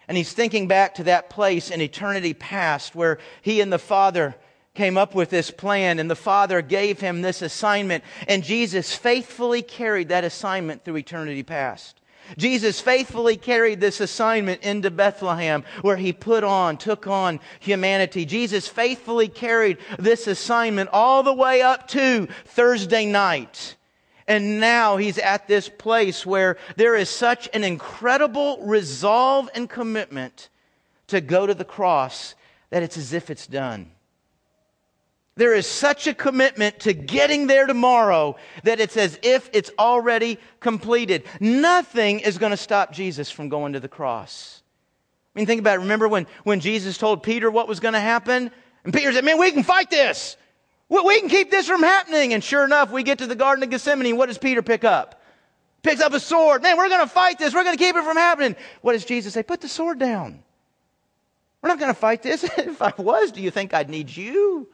And 0.07 0.17
he's 0.17 0.33
thinking 0.33 0.67
back 0.67 0.95
to 0.95 1.03
that 1.03 1.29
place 1.29 1.69
in 1.69 1.81
eternity 1.81 2.33
past 2.33 2.95
where 2.95 3.19
he 3.41 3.61
and 3.61 3.71
the 3.71 3.79
Father 3.79 4.35
came 4.73 4.97
up 4.97 5.13
with 5.13 5.29
this 5.29 5.51
plan 5.51 5.99
and 5.99 6.09
the 6.09 6.15
Father 6.15 6.61
gave 6.61 6.99
him 6.99 7.21
this 7.21 7.41
assignment. 7.41 8.03
And 8.27 8.43
Jesus 8.43 8.95
faithfully 8.95 9.61
carried 9.61 10.09
that 10.09 10.23
assignment 10.23 10.83
through 10.83 10.97
eternity 10.97 11.43
past. 11.43 11.99
Jesus 12.37 12.81
faithfully 12.81 13.37
carried 13.37 13.79
this 13.79 14.01
assignment 14.01 14.61
into 14.63 14.91
Bethlehem 14.91 15.63
where 15.81 15.97
he 15.97 16.11
put 16.13 16.43
on, 16.43 16.77
took 16.77 17.07
on 17.07 17.39
humanity. 17.59 18.25
Jesus 18.25 18.67
faithfully 18.67 19.27
carried 19.27 19.77
this 19.97 20.27
assignment 20.27 20.89
all 20.91 21.23
the 21.23 21.33
way 21.33 21.61
up 21.61 21.87
to 21.89 22.27
Thursday 22.45 23.05
night. 23.05 23.75
And 24.27 24.59
now 24.59 24.97
he's 24.97 25.17
at 25.17 25.47
this 25.47 25.69
place 25.69 26.25
where 26.25 26.57
there 26.75 26.95
is 26.95 27.09
such 27.09 27.47
an 27.53 27.63
incredible 27.63 28.59
resolve 28.61 29.49
and 29.55 29.69
commitment 29.69 30.49
to 31.07 31.21
go 31.21 31.47
to 31.47 31.53
the 31.53 31.63
cross 31.63 32.35
that 32.69 32.83
it's 32.83 32.97
as 32.97 33.13
if 33.13 33.29
it's 33.29 33.47
done. 33.47 33.91
There 35.37 35.53
is 35.53 35.67
such 35.67 36.07
a 36.07 36.15
commitment 36.15 36.79
to 36.81 36.93
getting 36.93 37.45
there 37.45 37.67
tomorrow 37.67 38.35
that 38.63 38.79
it's 38.79 38.97
as 38.97 39.19
if 39.21 39.49
it's 39.53 39.69
already 39.77 40.39
completed. 40.59 41.25
Nothing 41.39 42.19
is 42.19 42.39
going 42.39 42.49
to 42.49 42.57
stop 42.57 42.91
Jesus 42.91 43.29
from 43.29 43.47
going 43.47 43.73
to 43.73 43.79
the 43.79 43.87
cross. 43.87 44.63
I 45.35 45.39
mean, 45.39 45.45
think 45.45 45.59
about 45.59 45.75
it. 45.75 45.81
Remember 45.81 46.07
when, 46.07 46.25
when 46.43 46.59
Jesus 46.59 46.97
told 46.97 47.21
Peter 47.21 47.51
what 47.51 47.67
was 47.67 47.79
going 47.79 47.93
to 47.93 47.99
happen? 47.99 48.49
And 48.83 48.91
Peter 48.91 49.13
said, 49.13 49.23
Man, 49.23 49.37
we 49.37 49.51
can 49.51 49.61
fight 49.61 49.91
this. 49.91 50.37
We, 50.89 51.01
we 51.01 51.19
can 51.19 51.29
keep 51.29 51.51
this 51.51 51.67
from 51.67 51.83
happening. 51.83 52.33
And 52.33 52.43
sure 52.43 52.65
enough, 52.65 52.91
we 52.91 53.03
get 53.03 53.19
to 53.19 53.27
the 53.27 53.35
Garden 53.35 53.63
of 53.63 53.69
Gethsemane. 53.69 54.17
What 54.17 54.25
does 54.25 54.39
Peter 54.39 54.63
pick 54.63 54.83
up? 54.83 55.21
Picks 55.83 56.01
up 56.01 56.13
a 56.13 56.19
sword. 56.19 56.63
Man, 56.63 56.77
we're 56.77 56.89
going 56.89 57.05
to 57.05 57.13
fight 57.13 57.37
this. 57.37 57.53
We're 57.53 57.63
going 57.63 57.77
to 57.77 57.83
keep 57.83 57.95
it 57.95 58.03
from 58.03 58.17
happening. 58.17 58.55
What 58.81 58.93
does 58.93 59.05
Jesus 59.05 59.35
say? 59.35 59.43
Put 59.43 59.61
the 59.61 59.67
sword 59.67 59.99
down. 59.99 60.43
We're 61.61 61.69
not 61.69 61.77
going 61.77 61.93
to 61.93 61.99
fight 61.99 62.23
this. 62.23 62.43
if 62.57 62.81
I 62.81 62.93
was, 62.97 63.31
do 63.31 63.41
you 63.41 63.51
think 63.51 63.75
I'd 63.75 63.91
need 63.91 64.09
you? 64.09 64.67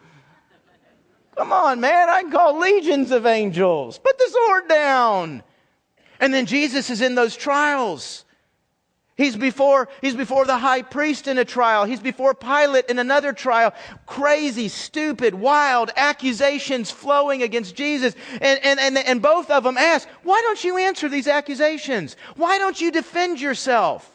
Come 1.36 1.52
on, 1.52 1.80
man. 1.80 2.10
I 2.10 2.22
can 2.22 2.32
call 2.32 2.60
legions 2.60 3.12
of 3.12 3.26
angels. 3.26 3.98
Put 3.98 4.18
the 4.18 4.30
sword 4.30 4.68
down. 4.68 5.44
And 6.20 6.34
then 6.34 6.46
Jesus 6.46 6.90
is 6.90 7.02
in 7.02 7.16
those 7.16 7.36
trials. 7.36 8.26
He's 9.16 9.36
before, 9.36 9.90
he's 10.02 10.16
before 10.16 10.46
the 10.46 10.58
high 10.58 10.82
priest 10.82 11.28
in 11.28 11.38
a 11.38 11.46
trial. 11.46 11.86
He's 11.86 12.00
before 12.00 12.34
Pilate 12.34 12.86
in 12.90 12.98
another 12.98 13.32
trial. 13.32 13.74
Crazy, 14.08 14.68
stupid, 14.70 15.36
wild 15.36 15.92
accusations 15.96 16.90
flowing 16.90 17.44
against 17.44 17.76
Jesus. 17.76 18.16
And, 18.42 18.60
and, 18.64 18.80
and, 18.80 18.98
and 18.98 19.22
both 19.22 19.52
of 19.52 19.64
them 19.64 19.78
ask, 19.78 20.08
why 20.24 20.42
don't 20.42 20.64
you 20.64 20.78
answer 20.78 21.10
these 21.10 21.28
accusations? 21.28 22.16
Why 22.38 22.58
don't 22.58 22.80
you 22.82 22.92
defend 22.92 23.40
yourself? 23.40 24.10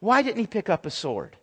Why 0.00 0.22
didn't 0.22 0.40
he 0.40 0.46
pick 0.48 0.68
up 0.68 0.84
a 0.84 0.90
sword? 0.90 1.36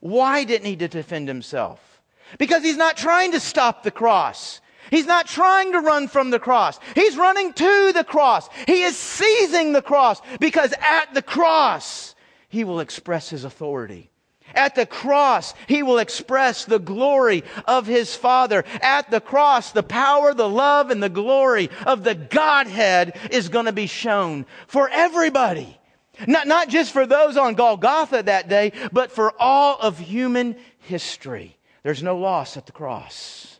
Why 0.00 0.44
didn't 0.44 0.66
he 0.66 0.76
defend 0.76 1.28
himself? 1.28 1.91
Because 2.38 2.62
he's 2.62 2.76
not 2.76 2.96
trying 2.96 3.32
to 3.32 3.40
stop 3.40 3.82
the 3.82 3.90
cross. 3.90 4.60
He's 4.90 5.06
not 5.06 5.26
trying 5.26 5.72
to 5.72 5.80
run 5.80 6.08
from 6.08 6.30
the 6.30 6.38
cross. 6.38 6.78
He's 6.94 7.16
running 7.16 7.52
to 7.54 7.92
the 7.94 8.04
cross. 8.04 8.48
He 8.66 8.82
is 8.82 8.96
seizing 8.96 9.72
the 9.72 9.82
cross 9.82 10.20
because 10.38 10.74
at 10.80 11.14
the 11.14 11.22
cross, 11.22 12.14
he 12.48 12.64
will 12.64 12.80
express 12.80 13.30
his 13.30 13.44
authority. 13.44 14.10
At 14.54 14.74
the 14.74 14.84
cross, 14.84 15.54
he 15.66 15.82
will 15.82 15.98
express 15.98 16.66
the 16.66 16.78
glory 16.78 17.42
of 17.66 17.86
his 17.86 18.14
Father. 18.14 18.64
At 18.82 19.10
the 19.10 19.20
cross, 19.20 19.72
the 19.72 19.82
power, 19.82 20.34
the 20.34 20.48
love, 20.48 20.90
and 20.90 21.02
the 21.02 21.08
glory 21.08 21.70
of 21.86 22.04
the 22.04 22.14
Godhead 22.14 23.18
is 23.30 23.48
going 23.48 23.66
to 23.66 23.72
be 23.72 23.86
shown 23.86 24.44
for 24.66 24.90
everybody. 24.90 25.78
Not, 26.26 26.46
not 26.46 26.68
just 26.68 26.92
for 26.92 27.06
those 27.06 27.38
on 27.38 27.54
Golgotha 27.54 28.24
that 28.24 28.48
day, 28.48 28.72
but 28.92 29.10
for 29.10 29.32
all 29.40 29.78
of 29.80 29.98
human 29.98 30.56
history. 30.80 31.56
There's 31.82 32.02
no 32.02 32.16
loss 32.16 32.56
at 32.56 32.66
the 32.66 32.72
cross 32.72 33.52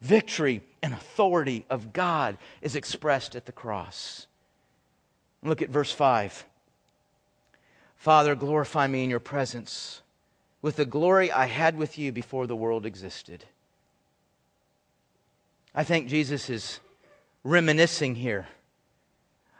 victory 0.00 0.62
and 0.82 0.94
authority 0.94 1.64
of 1.70 1.92
God 1.92 2.38
is 2.62 2.76
expressed 2.76 3.34
at 3.34 3.46
the 3.46 3.52
cross. 3.52 4.26
Look 5.42 5.62
at 5.62 5.70
verse 5.70 5.92
5. 5.92 6.44
Father, 7.96 8.34
glorify 8.34 8.86
me 8.86 9.04
in 9.04 9.10
your 9.10 9.20
presence 9.20 10.02
with 10.62 10.76
the 10.76 10.84
glory 10.84 11.30
I 11.32 11.46
had 11.46 11.76
with 11.76 11.98
you 11.98 12.12
before 12.12 12.46
the 12.46 12.56
world 12.56 12.86
existed. 12.86 13.44
I 15.74 15.84
think 15.84 16.08
Jesus 16.08 16.48
is 16.48 16.80
reminiscing 17.44 18.14
here. 18.14 18.48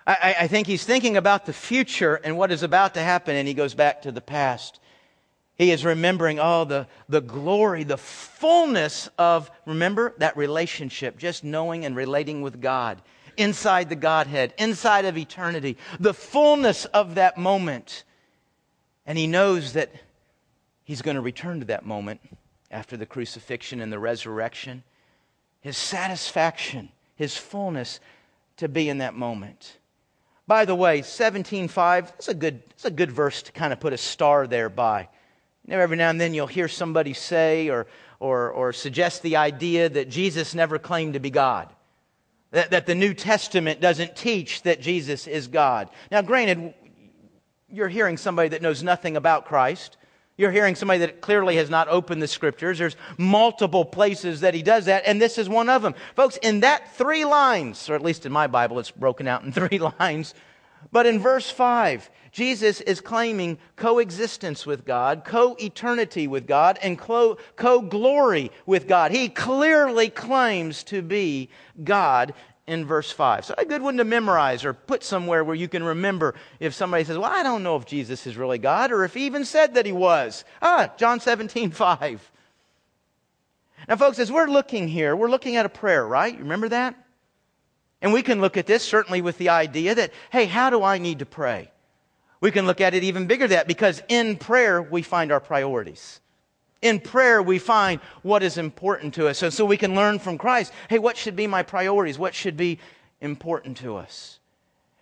I, 0.07 0.37
I, 0.41 0.49
think 0.49 0.67
he's 0.67 0.85
thinking 0.87 1.19
about 1.19 1.45
the 1.45 1.53
future 1.53 2.15
and 2.15 2.39
what 2.39 2.51
is 2.51 2.63
about 2.63 2.95
to 2.95 3.01
happen, 3.01 3.37
and 3.37 3.47
he 3.47 3.53
goes 3.53 3.75
back 3.75 4.03
to 4.03 4.13
the 4.13 4.23
past. 4.23 4.81
He 5.59 5.73
is 5.73 5.85
remembering, 5.85 6.39
oh, 6.39 6.65
the, 6.65 6.87
the 7.09 7.21
glory, 7.21 7.83
the 7.83 7.99
fullness 7.99 9.09
of, 9.19 9.51
remember, 9.67 10.15
that 10.19 10.37
relationship, 10.37 11.19
just 11.19 11.43
knowing 11.43 11.85
and 11.85 11.97
relating 11.97 12.43
with 12.43 12.61
God 12.61 13.03
inside 13.37 13.89
the 13.89 13.97
Godhead, 13.97 14.55
inside 14.57 15.05
of 15.05 15.19
eternity, 15.19 15.77
the 15.99 16.15
fullness 16.15 16.85
of 16.87 17.17
that 17.17 17.37
moment. 17.37 18.05
And 19.05 19.19
he 19.19 19.27
knows 19.27 19.73
that 19.73 19.93
he's 20.85 21.03
going 21.03 21.17
to 21.17 21.21
return 21.21 21.59
to 21.59 21.67
that 21.67 21.85
moment 21.85 22.21
after 22.71 22.97
the 22.97 23.07
crucifixion 23.07 23.81
and 23.81 23.93
the 23.93 23.99
resurrection. 23.99 24.85
His 25.61 25.77
satisfaction, 25.77 26.91
his 27.17 27.37
fullness 27.37 27.99
to 28.59 28.69
be 28.69 28.89
in 28.89 28.99
that 28.99 29.15
moment. 29.15 29.79
By 30.47 30.65
the 30.65 30.75
way, 30.77 31.01
17.5, 31.01 31.73
that's 32.07 32.29
a 32.29 32.35
good, 32.35 32.63
that's 32.69 32.85
a 32.85 32.91
good 32.93 33.11
verse 33.11 33.43
to 33.43 33.53
kind 33.53 33.73
of 33.73 33.81
put 33.81 33.93
a 33.93 33.99
star 33.99 34.47
there 34.47 34.69
by. 34.69 35.09
Know, 35.69 35.81
every 35.81 35.99
now 35.99 36.09
and 36.09 36.19
then 36.19 36.33
you'll 36.33 36.47
hear 36.47 36.67
somebody 36.67 37.13
say 37.13 37.69
or, 37.69 37.87
or, 38.21 38.51
or 38.51 38.73
suggest 38.73 39.23
the 39.23 39.37
idea 39.37 39.91
that 39.91 40.09
Jesus 40.09 40.55
never 40.55 40.79
claimed 40.79 41.13
to 41.13 41.21
be 41.21 41.29
God. 41.29 41.69
That, 42.53 42.71
that 42.71 42.87
the 42.87 42.95
New 42.95 43.13
Testament 43.13 43.79
doesn't 43.79 44.17
teach 44.17 44.63
that 44.63 44.81
Jesus 44.81 45.27
is 45.27 45.47
God. 45.47 45.91
Now, 46.11 46.23
granted, 46.23 46.73
you're 47.69 47.89
hearing 47.89 48.17
somebody 48.17 48.49
that 48.51 48.63
knows 48.63 48.83
nothing 48.83 49.19
about 49.19 49.45
Christ. 49.45 49.99
You're 50.39 50.53
hearing 50.53 50.75
somebody 50.75 51.01
that 51.01 51.21
clearly 51.21 51.57
has 51.57 51.69
not 51.69 51.89
opened 51.89 52.23
the 52.23 52.29
scriptures. 52.29 52.79
There's 52.79 52.97
multiple 53.19 53.85
places 53.85 54.41
that 54.41 54.55
he 54.55 54.63
does 54.63 54.87
that, 54.87 55.03
and 55.05 55.21
this 55.21 55.37
is 55.37 55.51
one 55.51 55.69
of 55.69 55.83
them. 55.83 55.95
Folks, 56.17 56.39
in 56.39 56.61
that 56.61 56.95
three 56.97 57.27
lines, 57.27 57.91
or 57.91 57.95
at 57.95 58.03
least 58.03 58.25
in 58.25 58.33
my 58.33 58.47
Bible, 58.47 58.79
it's 58.79 58.91
broken 58.91 59.29
out 59.29 59.43
in 59.43 59.53
three 59.69 59.79
lines. 59.79 60.33
But 60.91 61.07
in 61.07 61.19
verse 61.19 61.51
5, 61.51 62.11
Jesus 62.33 62.81
is 62.81 63.01
claiming 63.01 63.59
coexistence 63.77 64.65
with 64.65 64.85
God, 64.85 65.25
co 65.25 65.57
eternity 65.61 66.27
with 66.27 66.47
God, 66.47 66.79
and 66.83 66.99
co 66.99 67.37
glory 67.57 68.51
with 68.65 68.89
God. 68.89 69.13
He 69.13 69.29
clearly 69.29 70.09
claims 70.09 70.85
to 70.85 71.03
be 71.03 71.51
God 71.83 72.33
in 72.67 72.85
verse 72.85 73.11
5. 73.11 73.47
So, 73.47 73.55
a 73.57 73.65
good 73.65 73.83
one 73.83 73.97
to 73.97 74.05
memorize 74.05 74.65
or 74.65 74.75
put 74.75 75.03
somewhere 75.03 75.43
where 75.43 75.57
you 75.57 75.69
can 75.69 75.83
remember 75.83 76.35
if 76.61 76.75
somebody 76.75 77.05
says, 77.05 77.19
Well, 77.19 77.31
I 77.31 77.43
don't 77.43 77.63
know 77.63 77.77
if 77.77 77.87
Jesus 77.87 78.27
is 78.27 78.37
really 78.37 78.59
God, 78.59 78.93
or 78.93 79.05
if 79.05 79.15
he 79.15 79.27
even 79.27 79.45
said 79.45 79.75
that 79.75 79.87
he 79.87 79.93
was. 79.93 80.45
Ah, 80.63 80.93
John 80.97 81.19
17, 81.19 81.71
5. 81.71 82.33
Now, 83.89 83.97
folks, 83.97 84.19
as 84.19 84.31
we're 84.31 84.49
looking 84.49 84.87
here, 84.87 85.17
we're 85.17 85.31
looking 85.31 85.57
at 85.57 85.67
a 85.67 85.71
prayer, 85.71 86.07
right? 86.07 86.33
You 86.33 86.41
remember 86.41 86.69
that? 86.69 86.95
And 88.01 88.13
we 88.13 88.23
can 88.23 88.41
look 88.41 88.57
at 88.57 88.67
this 88.67 88.85
certainly 88.85 89.21
with 89.21 89.39
the 89.39 89.49
idea 89.49 89.95
that, 89.95 90.13
hey, 90.31 90.47
how 90.47 90.71
do 90.71 90.83
I 90.83 90.99
need 90.99 91.19
to 91.19 91.27
pray? 91.27 91.71
We 92.41 92.51
can 92.53 92.67
look 92.67 92.81
at 92.81 92.95
it 92.95 93.03
even 93.03 93.27
bigger 93.27 93.49
than 93.49 93.57
that 93.57 93.67
because 93.67 94.03
in 94.09 94.37
prayer 94.37 94.81
we 94.81 95.03
find 95.03 95.33
our 95.33 95.41
priorities. 95.41 96.21
In 96.81 97.01
prayer 97.01 97.43
we 97.43 97.59
find 97.59 98.01
what 98.23 98.45
is 98.45 98.57
important 98.57 99.15
to 99.15 99.27
us. 99.27 99.39
So, 99.39 99.51
so 99.51 99.65
we 99.65 99.77
can 99.77 99.97
learn 99.97 100.21
from 100.21 100.39
Christ, 100.39 100.73
hey, 100.89 101.01
what 101.01 101.17
should 101.17 101.35
be 101.35 101.49
my 101.49 101.65
priorities? 101.65 102.19
What 102.19 102.35
should 102.35 102.57
be 102.57 102.79
important 103.21 103.79
to 103.79 103.97
us? 103.97 104.39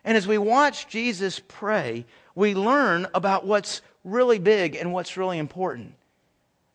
And 0.03 0.17
as 0.17 0.27
we 0.27 0.39
watch 0.39 0.89
Jesus 0.89 1.41
pray, 1.47 2.07
we 2.35 2.55
learn 2.55 3.07
about 3.13 3.45
what's 3.45 3.83
really 4.05 4.39
big 4.39 4.77
and 4.77 4.93
what's 4.93 5.19
really 5.19 5.39
important. 5.39 5.95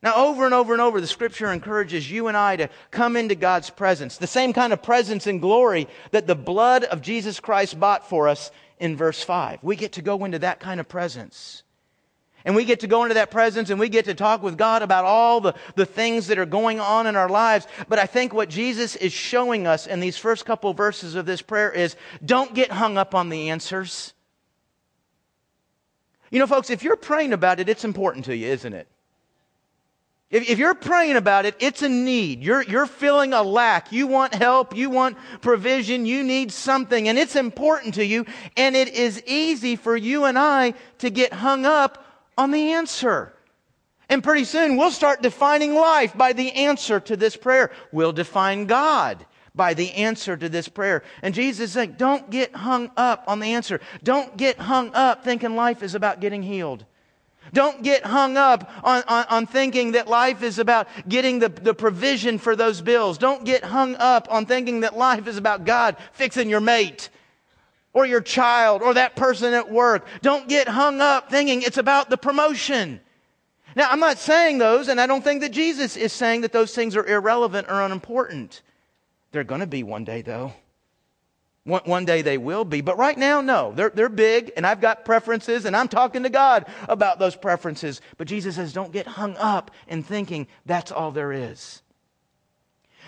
Now, 0.03 0.15
over 0.15 0.45
and 0.45 0.53
over 0.53 0.73
and 0.73 0.81
over, 0.81 0.99
the 0.99 1.05
scripture 1.07 1.51
encourages 1.51 2.09
you 2.09 2.27
and 2.27 2.35
I 2.35 2.55
to 2.55 2.69
come 2.89 3.15
into 3.15 3.35
God's 3.35 3.69
presence, 3.69 4.17
the 4.17 4.25
same 4.25 4.51
kind 4.51 4.73
of 4.73 4.81
presence 4.81 5.27
and 5.27 5.39
glory 5.39 5.87
that 6.09 6.25
the 6.25 6.35
blood 6.35 6.83
of 6.85 7.03
Jesus 7.03 7.39
Christ 7.39 7.79
bought 7.79 8.09
for 8.09 8.27
us 8.27 8.49
in 8.79 8.97
verse 8.97 9.21
5. 9.21 9.59
We 9.61 9.75
get 9.75 9.93
to 9.93 10.01
go 10.01 10.25
into 10.25 10.39
that 10.39 10.59
kind 10.59 10.79
of 10.79 10.89
presence. 10.89 11.61
And 12.43 12.55
we 12.55 12.65
get 12.65 12.79
to 12.79 12.87
go 12.87 13.03
into 13.03 13.13
that 13.13 13.29
presence 13.29 13.69
and 13.69 13.79
we 13.79 13.89
get 13.89 14.05
to 14.05 14.15
talk 14.15 14.41
with 14.41 14.57
God 14.57 14.81
about 14.81 15.05
all 15.05 15.39
the, 15.39 15.53
the 15.75 15.85
things 15.85 16.27
that 16.27 16.39
are 16.39 16.47
going 16.47 16.79
on 16.79 17.05
in 17.05 17.15
our 17.15 17.29
lives. 17.29 17.67
But 17.87 17.99
I 17.99 18.07
think 18.07 18.33
what 18.33 18.49
Jesus 18.49 18.95
is 18.95 19.13
showing 19.13 19.67
us 19.67 19.85
in 19.85 19.99
these 19.99 20.17
first 20.17 20.47
couple 20.47 20.73
verses 20.73 21.13
of 21.13 21.27
this 21.27 21.43
prayer 21.43 21.71
is 21.71 21.95
don't 22.25 22.55
get 22.55 22.71
hung 22.71 22.97
up 22.97 23.13
on 23.13 23.29
the 23.29 23.51
answers. 23.51 24.15
You 26.31 26.39
know, 26.39 26.47
folks, 26.47 26.71
if 26.71 26.81
you're 26.81 26.95
praying 26.95 27.33
about 27.33 27.59
it, 27.59 27.69
it's 27.69 27.85
important 27.85 28.25
to 28.25 28.35
you, 28.35 28.47
isn't 28.47 28.73
it? 28.73 28.87
If, 30.31 30.49
if 30.49 30.57
you're 30.57 30.73
praying 30.73 31.17
about 31.17 31.45
it, 31.45 31.55
it's 31.59 31.81
a 31.81 31.89
need. 31.89 32.41
You're, 32.41 32.63
you're 32.63 32.85
feeling 32.85 33.33
a 33.33 33.43
lack. 33.43 33.91
You 33.91 34.07
want 34.07 34.33
help. 34.33 34.75
You 34.75 34.89
want 34.89 35.17
provision. 35.41 36.05
You 36.05 36.23
need 36.23 36.51
something. 36.51 37.09
And 37.09 37.19
it's 37.19 37.35
important 37.35 37.95
to 37.95 38.05
you. 38.05 38.25
And 38.55 38.75
it 38.75 38.87
is 38.87 39.21
easy 39.27 39.75
for 39.75 39.95
you 39.95 40.23
and 40.23 40.39
I 40.39 40.73
to 40.99 41.09
get 41.09 41.33
hung 41.33 41.65
up 41.65 42.05
on 42.37 42.51
the 42.51 42.71
answer. 42.71 43.33
And 44.07 44.23
pretty 44.23 44.45
soon 44.45 44.77
we'll 44.77 44.91
start 44.91 45.21
defining 45.21 45.75
life 45.75 46.17
by 46.17 46.33
the 46.33 46.51
answer 46.53 46.99
to 47.01 47.17
this 47.17 47.35
prayer. 47.35 47.71
We'll 47.91 48.13
define 48.13 48.65
God 48.65 49.25
by 49.53 49.73
the 49.73 49.91
answer 49.93 50.37
to 50.37 50.47
this 50.47 50.69
prayer. 50.69 51.03
And 51.21 51.33
Jesus 51.35 51.65
is 51.65 51.71
saying, 51.73 51.95
don't 51.97 52.29
get 52.29 52.55
hung 52.55 52.91
up 52.95 53.25
on 53.27 53.39
the 53.39 53.53
answer. 53.53 53.81
Don't 54.01 54.37
get 54.37 54.57
hung 54.57 54.91
up 54.93 55.23
thinking 55.23 55.55
life 55.55 55.83
is 55.83 55.95
about 55.95 56.21
getting 56.21 56.41
healed. 56.41 56.85
Don't 57.53 57.83
get 57.83 58.05
hung 58.05 58.37
up 58.37 58.71
on, 58.83 59.03
on, 59.07 59.25
on, 59.29 59.45
thinking 59.45 59.93
that 59.93 60.07
life 60.07 60.41
is 60.41 60.57
about 60.57 60.87
getting 61.09 61.39
the, 61.39 61.49
the 61.49 61.73
provision 61.73 62.37
for 62.37 62.55
those 62.55 62.81
bills. 62.81 63.17
Don't 63.17 63.43
get 63.43 63.63
hung 63.63 63.95
up 63.95 64.27
on 64.31 64.45
thinking 64.45 64.81
that 64.81 64.95
life 64.95 65.27
is 65.27 65.37
about 65.37 65.65
God 65.65 65.97
fixing 66.13 66.49
your 66.49 66.61
mate 66.61 67.09
or 67.93 68.05
your 68.05 68.21
child 68.21 68.81
or 68.81 68.93
that 68.93 69.15
person 69.15 69.53
at 69.53 69.69
work. 69.69 70.05
Don't 70.21 70.47
get 70.47 70.67
hung 70.67 71.01
up 71.01 71.29
thinking 71.29 71.61
it's 71.61 71.77
about 71.77 72.09
the 72.09 72.17
promotion. 72.17 73.01
Now, 73.75 73.89
I'm 73.89 73.99
not 73.99 74.17
saying 74.17 74.57
those, 74.57 74.87
and 74.87 74.99
I 74.99 75.07
don't 75.07 75.23
think 75.23 75.41
that 75.41 75.51
Jesus 75.51 75.95
is 75.95 76.11
saying 76.11 76.41
that 76.41 76.51
those 76.51 76.75
things 76.75 76.95
are 76.95 77.05
irrelevant 77.05 77.67
or 77.69 77.81
unimportant. 77.81 78.61
They're 79.31 79.43
going 79.43 79.61
to 79.61 79.67
be 79.67 79.83
one 79.83 80.03
day, 80.03 80.21
though. 80.21 80.53
One, 81.63 81.81
one, 81.85 82.05
day 82.05 82.23
they 82.23 82.39
will 82.39 82.65
be, 82.65 82.81
but 82.81 82.97
right 82.97 83.17
now, 83.17 83.39
no. 83.41 83.71
They're, 83.75 83.91
they're 83.91 84.09
big, 84.09 84.51
and 84.57 84.65
I've 84.65 84.81
got 84.81 85.05
preferences, 85.05 85.65
and 85.65 85.75
I'm 85.75 85.87
talking 85.87 86.23
to 86.23 86.29
God 86.29 86.65
about 86.89 87.19
those 87.19 87.35
preferences. 87.35 88.01
But 88.17 88.27
Jesus 88.27 88.55
says, 88.55 88.73
don't 88.73 88.91
get 88.91 89.05
hung 89.05 89.37
up 89.37 89.69
in 89.87 90.01
thinking 90.01 90.47
that's 90.65 90.91
all 90.91 91.11
there 91.11 91.31
is. 91.31 91.83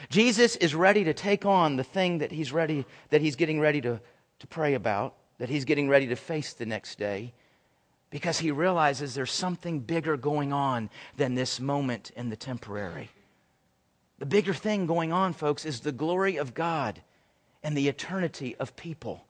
Jesus 0.10 0.56
is 0.58 0.76
ready 0.76 1.04
to 1.06 1.14
take 1.14 1.46
on 1.46 1.78
the 1.78 1.84
thing 1.84 2.20
that 2.20 2.32
he's 2.32 2.52
ready, 2.54 2.86
that 3.10 3.22
he's 3.22 3.36
getting 3.36 3.60
ready 3.60 3.82
to, 3.82 4.00
to 4.40 4.48
pray 4.48 4.76
about, 4.76 5.16
that 5.40 5.50
he's 5.50 5.66
getting 5.66 5.90
ready 5.90 6.08
to 6.08 6.16
face 6.16 6.54
the 6.54 6.66
next 6.66 7.00
day, 7.00 7.34
because 8.12 8.38
he 8.38 8.52
realizes 8.52 9.16
there's 9.16 9.32
something 9.32 9.80
bigger 9.80 10.16
going 10.16 10.54
on 10.54 10.92
than 11.18 11.34
this 11.34 11.60
moment 11.60 12.12
in 12.16 12.30
the 12.30 12.36
temporary. 12.36 13.10
The 14.20 14.28
bigger 14.28 14.54
thing 14.54 14.86
going 14.86 15.12
on, 15.12 15.34
folks, 15.34 15.66
is 15.66 15.80
the 15.80 15.92
glory 15.92 16.38
of 16.38 16.54
God 16.54 17.02
and 17.64 17.78
the 17.78 17.88
eternity 17.88 18.56
of 18.60 18.76
people. 18.76 19.26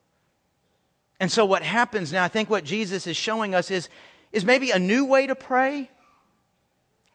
And 1.20 1.30
so 1.30 1.44
what 1.44 1.62
happens 1.62 2.12
now, 2.12 2.24
I 2.24 2.28
think 2.28 2.50
what 2.50 2.64
Jesus 2.64 3.06
is 3.06 3.16
showing 3.16 3.54
us 3.54 3.70
is, 3.70 3.88
is 4.32 4.44
maybe 4.44 4.72
a 4.72 4.78
new 4.78 5.04
way 5.04 5.26
to 5.26 5.34
pray. 5.34 5.90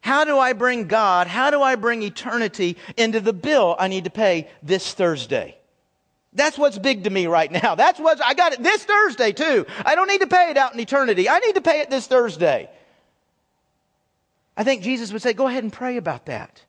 How 0.02 0.24
do 0.24 0.40
I 0.40 0.54
bring 0.54 0.88
God, 0.88 1.28
how 1.28 1.52
do 1.52 1.62
I 1.62 1.76
bring 1.76 2.02
eternity 2.02 2.78
into 2.96 3.20
the 3.20 3.34
bill 3.34 3.76
I 3.78 3.90
need 3.90 4.06
to 4.06 4.10
pay 4.10 4.50
this 4.64 4.94
Thursday? 4.94 5.58
That's 6.32 6.58
what's 6.58 6.78
big 6.78 7.04
to 7.04 7.10
me 7.10 7.28
right 7.28 7.52
now. 7.52 7.76
That's 7.84 8.00
what 8.00 8.24
I 8.24 8.34
got 8.34 8.54
it 8.54 8.64
this 8.64 8.84
Thursday 8.86 9.32
too. 9.32 9.66
I 9.86 9.96
don't 9.96 10.08
need 10.08 10.22
to 10.22 10.28
pay 10.28 10.50
it 10.52 10.58
out 10.58 10.74
in 10.74 10.80
eternity. 10.80 11.28
I 11.28 11.40
need 11.40 11.56
to 11.56 11.62
pay 11.62 11.82
it 11.82 11.90
this 11.90 12.08
Thursday. 12.08 12.70
I 14.56 14.64
think 14.64 14.84
Jesus 14.84 15.12
would 15.14 15.22
say, 15.22 15.34
go 15.34 15.48
ahead 15.48 15.64
and 15.64 15.72
pray 15.72 15.98
about 15.98 16.26
that. 16.28 16.64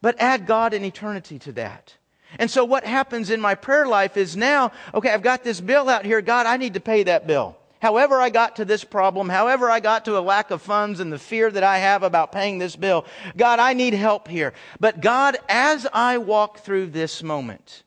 But 0.00 0.16
add 0.20 0.46
God 0.46 0.74
and 0.74 0.84
eternity 0.84 1.38
to 1.40 1.52
that. 1.52 1.96
And 2.38 2.50
so 2.50 2.64
what 2.64 2.84
happens 2.84 3.30
in 3.30 3.40
my 3.40 3.54
prayer 3.54 3.86
life 3.86 4.16
is 4.16 4.36
now, 4.36 4.72
okay, 4.94 5.10
I've 5.10 5.22
got 5.22 5.44
this 5.44 5.60
bill 5.60 5.88
out 5.88 6.04
here. 6.04 6.20
God, 6.20 6.46
I 6.46 6.56
need 6.56 6.74
to 6.74 6.80
pay 6.80 7.02
that 7.04 7.26
bill. 7.26 7.56
However 7.80 8.20
I 8.20 8.30
got 8.30 8.56
to 8.56 8.64
this 8.64 8.84
problem, 8.84 9.28
however 9.28 9.68
I 9.68 9.80
got 9.80 10.04
to 10.04 10.16
a 10.16 10.20
lack 10.20 10.52
of 10.52 10.62
funds 10.62 11.00
and 11.00 11.12
the 11.12 11.18
fear 11.18 11.50
that 11.50 11.64
I 11.64 11.78
have 11.78 12.04
about 12.04 12.30
paying 12.30 12.58
this 12.58 12.76
bill, 12.76 13.04
God, 13.36 13.58
I 13.58 13.72
need 13.72 13.92
help 13.92 14.28
here. 14.28 14.52
But 14.78 15.00
God, 15.00 15.36
as 15.48 15.84
I 15.92 16.18
walk 16.18 16.60
through 16.60 16.86
this 16.86 17.24
moment 17.24 17.82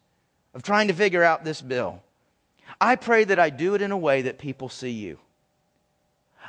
of 0.53 0.63
trying 0.63 0.89
to 0.89 0.93
figure 0.93 1.23
out 1.23 1.45
this 1.45 1.62
bill, 1.62 2.03
I 2.81 2.97
pray 2.97 3.23
that 3.23 3.39
I 3.39 3.49
do 3.49 3.73
it 3.73 3.81
in 3.81 3.91
a 3.91 3.97
way 3.97 4.23
that 4.23 4.38
people 4.38 4.67
see 4.67 4.91
you. 4.91 5.17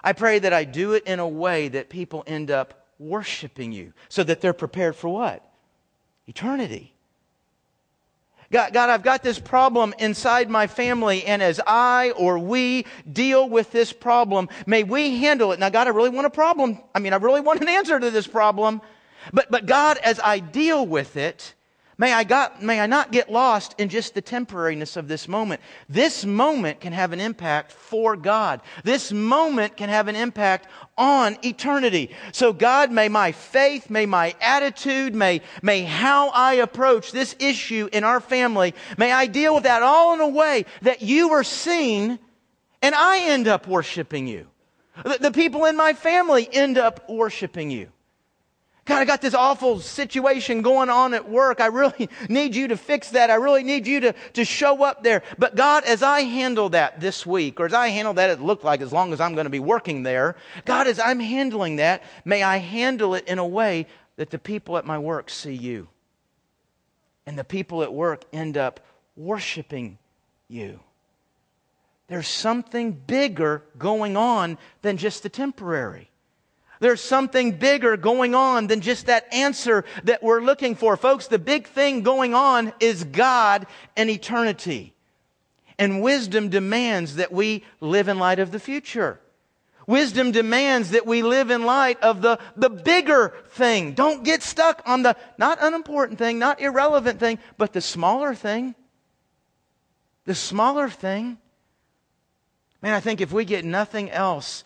I 0.02 0.12
pray 0.12 0.40
that 0.40 0.52
I 0.52 0.64
do 0.64 0.94
it 0.94 1.04
in 1.04 1.20
a 1.20 1.28
way 1.28 1.68
that 1.68 1.88
people 1.88 2.24
end 2.26 2.50
up 2.50 2.88
worshiping 2.98 3.70
you 3.70 3.92
so 4.09 4.24
that 4.24 4.40
they're 4.40 4.54
prepared 4.54 4.96
for 4.96 5.09
what? 5.09 5.48
Eternity. 6.26 6.95
God, 8.52 8.72
God, 8.72 8.90
I've 8.90 9.02
got 9.02 9.22
this 9.22 9.38
problem 9.38 9.94
inside 9.98 10.48
my 10.48 10.66
family, 10.66 11.24
and 11.24 11.42
as 11.42 11.61
I 11.66 12.12
or 12.12 12.38
we 12.38 12.87
deal 13.11 13.48
with 13.48 13.72
this 13.72 13.92
problem, 13.92 14.48
may 14.66 14.85
we 14.85 15.18
handle 15.18 15.52
it. 15.52 15.59
Now, 15.59 15.68
God, 15.68 15.88
I 15.88 15.90
really 15.90 16.11
want 16.11 16.26
a 16.26 16.30
problem. 16.30 16.78
I 16.94 17.00
mean, 17.00 17.12
I 17.12 17.16
really 17.16 17.40
want 17.40 17.61
an 17.61 17.68
answer 17.68 17.98
to 17.98 18.11
this 18.11 18.26
problem. 18.26 18.80
But, 19.32 19.50
but 19.50 19.66
God, 19.66 19.98
as 19.98 20.20
I 20.22 20.38
deal 20.38 20.87
with 20.87 21.16
it, 21.16 21.54
May 21.98 22.12
I, 22.12 22.24
got, 22.24 22.62
may 22.62 22.78
I 22.78 22.87
not 22.87 23.11
get 23.11 23.32
lost 23.32 23.74
in 23.78 23.88
just 23.88 24.14
the 24.14 24.20
temporariness 24.20 24.98
of 24.98 25.09
this 25.09 25.26
moment. 25.26 25.62
This 25.88 26.26
moment 26.26 26.78
can 26.78 26.92
have 26.92 27.14
an 27.14 27.20
impact 27.20 27.72
for 27.72 28.16
God. 28.16 28.61
This 28.85 29.12
moment 29.12 29.78
can 29.78 29.88
have 29.88 30.06
an 30.09 30.16
impact 30.16 30.68
on 30.98 31.38
eternity. 31.42 32.11
So 32.32 32.52
God, 32.52 32.92
may 32.92 33.09
my 33.09 33.32
faith, 33.32 33.88
may 33.88 34.04
my 34.04 34.35
attitude, 34.42 35.14
may, 35.14 35.40
may 35.62 35.85
how 35.85 36.28
I 36.28 36.54
approach 36.54 37.12
this 37.12 37.35
issue 37.38 37.88
in 37.90 38.04
our 38.04 38.20
family, 38.20 38.74
may 38.98 39.11
I 39.11 39.26
deal 39.26 39.54
with 39.54 39.64
that 39.64 39.82
all 39.82 40.12
in 40.12 40.20
a 40.20 40.28
way 40.28 40.66
that 40.82 41.00
you 41.00 41.30
are 41.30 41.44
seen 41.44 42.18
and 42.82 42.94
I 42.94 43.20
end 43.20 43.48
up 43.48 43.66
worshiping 43.66 44.26
you. 44.26 44.46
The, 45.02 45.16
the 45.18 45.30
people 45.30 45.64
in 45.64 45.76
my 45.76 45.94
family 45.94 46.46
end 46.52 46.76
up 46.76 47.09
worshiping 47.09 47.70
you. 47.70 47.88
God, 48.87 49.01
I 49.01 49.05
got 49.05 49.20
this 49.20 49.35
awful 49.35 49.81
situation 49.81 50.62
going 50.62 50.90
on 50.90 51.12
at 51.12 51.29
work. 51.29 51.61
I 51.61 51.66
really 51.66 52.09
need 52.29 52.55
you 52.55 52.68
to 52.68 52.77
fix 52.77 53.11
that. 53.11 53.31
I 53.31 53.35
really 53.35 53.64
need 53.64 53.87
you 53.87 54.01
to, 54.01 54.14
to 54.35 54.44
show 54.44 54.85
up 54.85 55.03
there. 55.03 55.22
But 55.38 55.57
God, 55.57 55.85
as 55.85 56.05
I 56.05 56.20
handle 56.20 56.68
that 56.70 57.01
this 57.01 57.27
week, 57.27 57.59
or 57.59 57.66
as 57.66 57.75
I 57.75 57.88
handle 57.88 58.14
that, 58.14 58.31
it 58.31 58.40
looked 58.40 58.64
like 58.64 58.81
as 58.81 58.92
long 58.92 59.12
as 59.12 59.20
I'm 59.20 59.35
going 59.35 59.44
to 59.46 59.51
be 59.51 59.59
working 59.59 60.05
there, 60.05 60.37
God, 60.64 60.87
as 60.87 61.01
I'm 61.01 61.18
handling 61.18 61.77
that, 61.77 62.05
may 62.25 62.44
I 62.44 62.59
handle 62.59 63.16
it 63.16 63.27
in 63.27 63.40
a 63.40 63.46
way 63.46 63.88
that 64.16 64.31
the 64.31 64.38
people 64.38 64.79
at 64.79 64.87
my 64.87 64.99
work 64.99 65.31
see 65.31 65.55
you. 65.55 65.88
And 67.27 67.37
the 67.37 67.44
people 67.44 67.83
at 67.83 67.92
work 67.92 68.22
end 68.33 68.57
up 68.57 68.79
worshiping 69.16 69.99
you. 70.49 70.79
There's 72.07 72.29
something 72.29 72.92
bigger 72.92 73.64
going 73.79 74.16
on 74.16 74.59
than 74.83 74.96
just 74.96 75.25
the 75.25 75.29
temporary. 75.29 76.09
There's 76.81 77.01
something 77.01 77.53
bigger 77.53 77.97
going 77.97 78.35
on 78.35 78.67
than 78.67 78.81
just 78.81 79.07
that 79.07 79.33
answer 79.33 79.85
that 80.05 80.23
we're 80.23 80.43
looking 80.43 80.75
for. 80.75 80.97
Folks, 80.97 81.27
the 81.27 81.39
big 81.39 81.67
thing 81.67 82.03
going 82.03 82.35
on 82.35 82.73
is 82.81 83.05
God 83.05 83.67
and 83.97 84.11
eternity. 84.11 84.95
And 85.79 86.03
wisdom 86.03 86.49
demands 86.49 87.17
that 87.17 87.33
we 87.33 87.65
live 87.81 88.09
in 88.09 88.19
light 88.19 88.39
of 88.39 88.51
the 88.51 88.61
future. 88.61 89.21
Wisdom 89.87 90.33
demands 90.33 90.91
that 90.91 91.07
we 91.07 91.23
live 91.23 91.51
in 91.51 91.65
light 91.65 92.03
of 92.03 92.21
the, 92.21 92.39
the 92.57 92.71
bigger 92.71 93.35
thing. 93.51 93.93
Don't 93.93 94.25
get 94.25 94.43
stuck 94.43 94.83
on 94.85 95.03
the 95.03 95.17
not 95.39 95.59
unimportant 95.61 96.19
thing, 96.19 96.39
not 96.39 96.61
irrelevant 96.61 97.21
thing, 97.21 97.39
but 97.57 97.73
the 97.73 97.81
smaller 97.81 98.35
thing. 98.35 98.75
The 100.25 100.35
smaller 100.35 100.89
thing. 100.89 101.39
Man, 102.83 102.95
I 102.95 103.01
think 103.01 103.21
if 103.21 103.33
we 103.33 103.45
get 103.45 103.65
nothing 103.65 104.11
else 104.11 104.65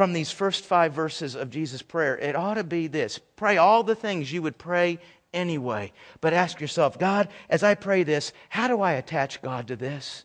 from 0.00 0.14
these 0.14 0.30
first 0.30 0.64
five 0.64 0.94
verses 0.94 1.34
of 1.34 1.50
Jesus' 1.50 1.82
prayer, 1.82 2.16
it 2.16 2.34
ought 2.34 2.54
to 2.54 2.64
be 2.64 2.86
this 2.86 3.18
pray 3.36 3.58
all 3.58 3.82
the 3.82 3.94
things 3.94 4.32
you 4.32 4.40
would 4.40 4.56
pray 4.56 4.98
anyway. 5.34 5.92
But 6.22 6.32
ask 6.32 6.58
yourself, 6.58 6.98
God, 6.98 7.28
as 7.50 7.62
I 7.62 7.74
pray 7.74 8.02
this, 8.02 8.32
how 8.48 8.66
do 8.66 8.80
I 8.80 8.92
attach 8.92 9.42
God 9.42 9.68
to 9.68 9.76
this? 9.76 10.24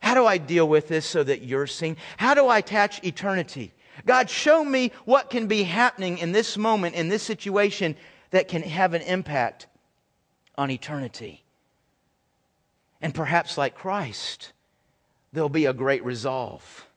How 0.00 0.14
do 0.14 0.26
I 0.26 0.38
deal 0.38 0.68
with 0.68 0.88
this 0.88 1.06
so 1.06 1.22
that 1.22 1.42
you're 1.42 1.68
seen? 1.68 1.96
How 2.16 2.34
do 2.34 2.48
I 2.48 2.58
attach 2.58 3.04
eternity? 3.04 3.72
God, 4.04 4.28
show 4.28 4.64
me 4.64 4.90
what 5.04 5.30
can 5.30 5.46
be 5.46 5.62
happening 5.62 6.18
in 6.18 6.32
this 6.32 6.56
moment, 6.56 6.96
in 6.96 7.06
this 7.06 7.22
situation, 7.22 7.94
that 8.32 8.48
can 8.48 8.62
have 8.62 8.94
an 8.94 9.02
impact 9.02 9.68
on 10.56 10.72
eternity. 10.72 11.44
And 13.00 13.14
perhaps, 13.14 13.56
like 13.56 13.76
Christ, 13.76 14.52
there'll 15.32 15.48
be 15.48 15.66
a 15.66 15.72
great 15.72 16.04
resolve 16.04 16.87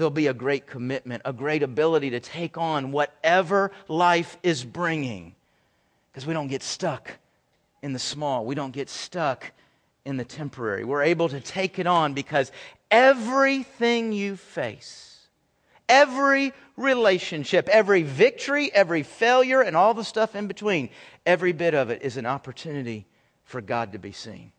there'll 0.00 0.10
be 0.10 0.28
a 0.28 0.34
great 0.34 0.66
commitment, 0.66 1.20
a 1.26 1.32
great 1.32 1.62
ability 1.62 2.08
to 2.10 2.20
take 2.20 2.56
on 2.56 2.90
whatever 2.90 3.70
life 3.86 4.38
is 4.42 4.64
bringing. 4.64 5.34
Because 6.10 6.26
we 6.26 6.32
don't 6.32 6.48
get 6.48 6.62
stuck 6.62 7.18
in 7.82 7.92
the 7.92 7.98
small, 7.98 8.46
we 8.46 8.54
don't 8.54 8.72
get 8.72 8.88
stuck 8.88 9.52
in 10.06 10.16
the 10.16 10.24
temporary. 10.24 10.84
We're 10.84 11.02
able 11.02 11.28
to 11.28 11.38
take 11.38 11.78
it 11.78 11.86
on 11.86 12.14
because 12.14 12.50
everything 12.90 14.12
you 14.12 14.36
face, 14.36 15.18
every 15.86 16.54
relationship, 16.78 17.68
every 17.68 18.02
victory, 18.02 18.72
every 18.72 19.02
failure, 19.02 19.60
and 19.60 19.76
all 19.76 19.92
the 19.92 20.02
stuff 20.02 20.34
in 20.34 20.46
between, 20.46 20.88
every 21.26 21.52
bit 21.52 21.74
of 21.74 21.90
it 21.90 22.00
is 22.00 22.16
an 22.16 22.24
opportunity 22.24 23.04
for 23.44 23.60
God 23.60 23.92
to 23.92 23.98
be 23.98 24.12
seen. 24.12 24.50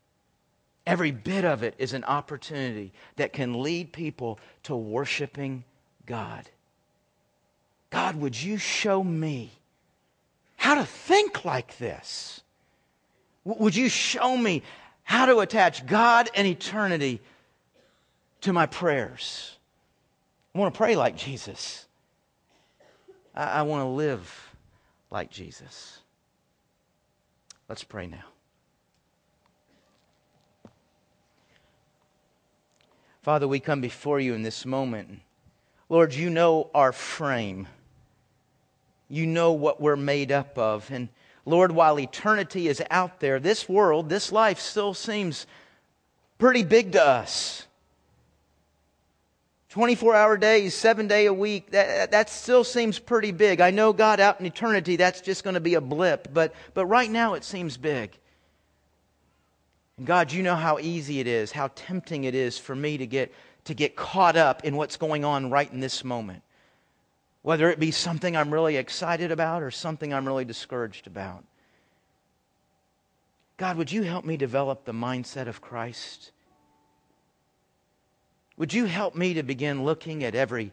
Every 0.86 1.12
bit 1.12 1.46
of 1.46 1.64
it 1.64 1.76
is 1.78 1.94
an 1.94 2.04
opportunity 2.04 2.92
that 3.16 3.34
can 3.34 3.62
lead 3.62 3.94
people 3.94 4.40
to 4.64 4.76
worshiping 4.76 5.64
God. 6.06 6.50
God, 7.92 8.16
would 8.16 8.42
you 8.42 8.58
show 8.58 9.04
me 9.04 9.52
how 10.56 10.76
to 10.76 10.86
think 10.86 11.46
like 11.46 11.78
this? 11.78 12.42
Would 13.44 13.76
you 13.76 13.90
show 13.90 14.36
me 14.38 14.64
how 15.04 15.26
to 15.26 15.40
attach 15.40 15.86
God 15.86 16.30
and 16.36 16.48
eternity 16.48 17.22
to 18.42 18.54
my 18.54 18.66
prayers? 18.66 19.58
I 20.54 20.60
want 20.60 20.74
to 20.74 20.78
pray 20.78 20.96
like 20.96 21.16
Jesus. 21.16 21.86
I, 23.34 23.62
want 23.62 23.84
to 23.84 23.88
live 23.88 24.50
like 25.10 25.30
Jesus. 25.30 26.00
Let's 27.70 27.84
pray 27.84 28.08
now. 28.08 28.31
Father, 33.22 33.48
we 33.48 33.60
come 33.60 33.82
before 33.82 34.20
you 34.20 34.34
in 34.34 34.42
this 34.42 34.66
moment. 34.66 35.20
Lord, 35.90 36.14
you 36.16 36.32
know 36.32 36.72
our 36.74 36.92
frame. 36.92 37.68
You 39.10 39.28
know 39.28 39.52
what 39.52 39.80
we're 39.80 39.96
made 39.96 40.32
up 40.32 40.58
of. 40.58 40.90
And 40.90 41.10
Lord, 41.46 41.72
while 41.72 42.00
eternity 42.00 42.68
is 42.68 42.82
out 42.90 43.20
there, 43.20 43.40
this 43.40 43.70
world, 43.70 44.10
this 44.10 44.32
life 44.32 44.60
still 44.60 44.96
seems 44.96 45.46
pretty 46.40 46.64
big 46.64 46.94
to 46.94 47.06
us. 47.06 47.68
24 49.70 50.16
hour 50.16 50.36
days, 50.36 50.74
seven 50.74 51.08
day 51.08 51.28
a 51.28 51.34
week, 51.34 51.72
that, 51.72 52.12
that 52.12 52.30
still 52.30 52.64
seems 52.64 52.98
pretty 52.98 53.32
big. 53.32 53.62
I 53.62 53.70
know 53.70 53.94
God 53.94 54.20
out 54.20 54.40
in 54.40 54.48
eternity, 54.48 54.96
that's 54.96 55.22
just 55.22 55.44
going 55.44 55.54
to 55.54 55.62
be 55.62 55.76
a 55.76 55.82
blip, 55.82 56.28
but, 56.34 56.54
but 56.74 56.88
right 56.88 57.10
now 57.10 57.36
it 57.36 57.44
seems 57.44 57.78
big. 57.78 58.18
God, 60.04 60.32
you 60.32 60.42
know 60.42 60.56
how 60.56 60.80
easy 60.80 61.20
it 61.20 61.28
is, 61.28 61.52
how 61.52 61.70
tempting 61.76 62.24
it 62.24 62.34
is 62.34 62.58
for 62.58 62.76
me 62.76 62.98
to 62.98 63.06
get, 63.06 63.34
to 63.66 63.74
get 63.74 63.96
caught 63.96 64.36
up 64.36 64.64
in 64.64 64.76
what's 64.76 64.98
going 64.98 65.24
on 65.24 65.50
right 65.50 65.72
in 65.72 65.80
this 65.80 66.04
moment. 66.04 66.44
Whether 67.44 67.70
it 67.70 67.80
be 67.80 67.92
something 67.92 68.36
I'm 68.36 68.54
really 68.54 68.78
excited 68.78 69.32
about 69.32 69.64
or 69.64 69.72
something 69.72 70.14
I'm 70.14 70.28
really 70.28 70.46
discouraged 70.46 71.08
about. 71.08 71.44
God, 73.58 73.78
would 73.78 73.92
you 73.92 74.04
help 74.04 74.26
me 74.26 74.38
develop 74.38 74.86
the 74.86 74.92
mindset 74.92 75.48
of 75.48 75.62
Christ? 75.62 76.32
Would 78.58 78.74
you 78.74 78.86
help 78.86 79.16
me 79.16 79.36
to 79.36 79.44
begin 79.44 79.84
looking 79.84 80.24
at 80.24 80.36
every 80.36 80.72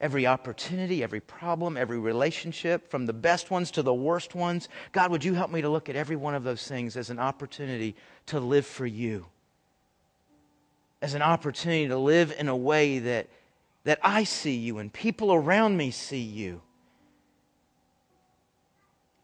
every 0.00 0.26
opportunity, 0.26 1.02
every 1.02 1.20
problem, 1.20 1.76
every 1.76 1.98
relationship, 1.98 2.90
from 2.90 3.06
the 3.06 3.12
best 3.12 3.50
ones 3.50 3.70
to 3.72 3.82
the 3.82 3.94
worst 3.94 4.34
ones. 4.34 4.68
God, 4.92 5.10
would 5.10 5.24
you 5.24 5.34
help 5.34 5.50
me 5.50 5.60
to 5.60 5.68
look 5.68 5.88
at 5.88 5.96
every 5.96 6.16
one 6.16 6.34
of 6.34 6.44
those 6.44 6.66
things 6.66 6.96
as 6.96 7.10
an 7.10 7.18
opportunity 7.18 7.94
to 8.26 8.40
live 8.40 8.66
for 8.66 8.86
you? 8.86 9.26
as 11.02 11.14
an 11.14 11.22
opportunity 11.22 11.88
to 11.88 11.96
live 11.96 12.34
in 12.38 12.48
a 12.48 12.56
way 12.56 12.98
that, 12.98 13.28
that 13.84 13.98
I 14.02 14.24
see 14.24 14.56
you 14.56 14.78
and 14.78 14.92
people 14.92 15.32
around 15.32 15.76
me 15.76 15.90
see 15.90 16.20
you. 16.20 16.60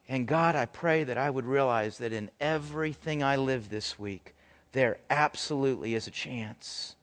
And 0.08 0.26
God, 0.26 0.54
I 0.54 0.66
pray 0.66 1.04
that 1.04 1.18
I 1.18 1.28
would 1.28 1.44
realize 1.44 1.98
that 1.98 2.12
in 2.12 2.30
everything 2.40 3.22
I 3.22 3.36
live 3.36 3.68
this 3.68 3.98
week, 3.98 4.34
there 4.72 4.98
absolutely 5.10 5.94
is 5.94 6.06
a 6.06 6.12
chance 6.12 6.94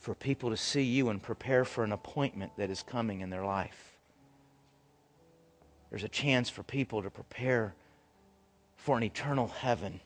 for 0.00 0.14
people 0.14 0.48
to 0.48 0.56
see 0.56 0.82
you 0.82 1.10
and 1.10 1.22
prepare 1.22 1.64
for 1.64 1.84
an 1.84 1.92
appointment 1.92 2.52
that 2.56 2.70
is 2.70 2.82
coming 2.82 3.20
in 3.20 3.28
their 3.28 3.44
life. 3.44 3.98
There's 5.90 6.04
a 6.04 6.08
chance 6.08 6.48
for 6.48 6.62
people 6.62 7.02
to 7.02 7.10
prepare 7.10 7.74
for 8.76 8.96
an 8.96 9.02
eternal 9.02 9.48
heaven, 9.48 10.00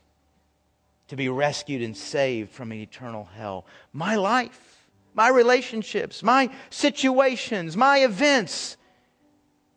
to 1.08 1.16
be 1.16 1.28
rescued 1.28 1.80
and 1.80 1.96
saved 1.96 2.50
from 2.50 2.72
an 2.72 2.78
eternal 2.78 3.28
hell. 3.36 3.66
My 3.92 4.16
life, 4.16 4.88
my 5.14 5.28
relationships, 5.28 6.24
my 6.24 6.50
situations, 6.70 7.76
my 7.76 7.98
events, 7.98 8.76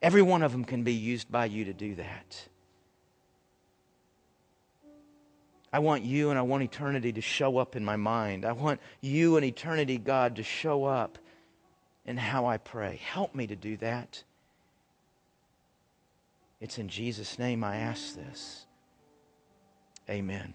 every 0.02 0.24
one 0.24 0.42
of 0.42 0.52
them 0.52 0.66
can 0.66 0.84
be 0.84 0.94
used 0.94 1.32
by 1.32 1.46
you 1.46 1.66
to 1.66 1.74
do 1.74 1.94
that. 1.96 2.48
I 5.72 5.80
want 5.80 6.04
you 6.04 6.30
and 6.30 6.40
I 6.40 6.44
want 6.44 6.64
eternity 6.64 7.12
to 7.14 7.22
show 7.22 7.58
up 7.58 7.76
in 7.76 7.84
my 7.84 7.98
mind. 7.98 8.46
I 8.46 8.54
want 8.54 8.80
you 9.02 9.36
and 9.36 9.46
eternity, 9.46 9.98
God, 9.98 10.38
to 10.38 10.44
show 10.44 10.86
up 10.86 11.18
in 12.06 12.18
how 12.18 12.46
I 12.46 12.58
pray. 12.58 13.00
Help 13.04 13.36
me 13.36 13.48
to 13.48 13.56
do 13.56 13.78
that. 13.78 14.24
It's 16.62 16.78
in 16.78 16.88
Jesus' 16.88 17.38
name 17.38 17.64
I 17.64 17.78
ask 17.78 18.16
this. 18.16 18.66
Amen. 20.10 20.54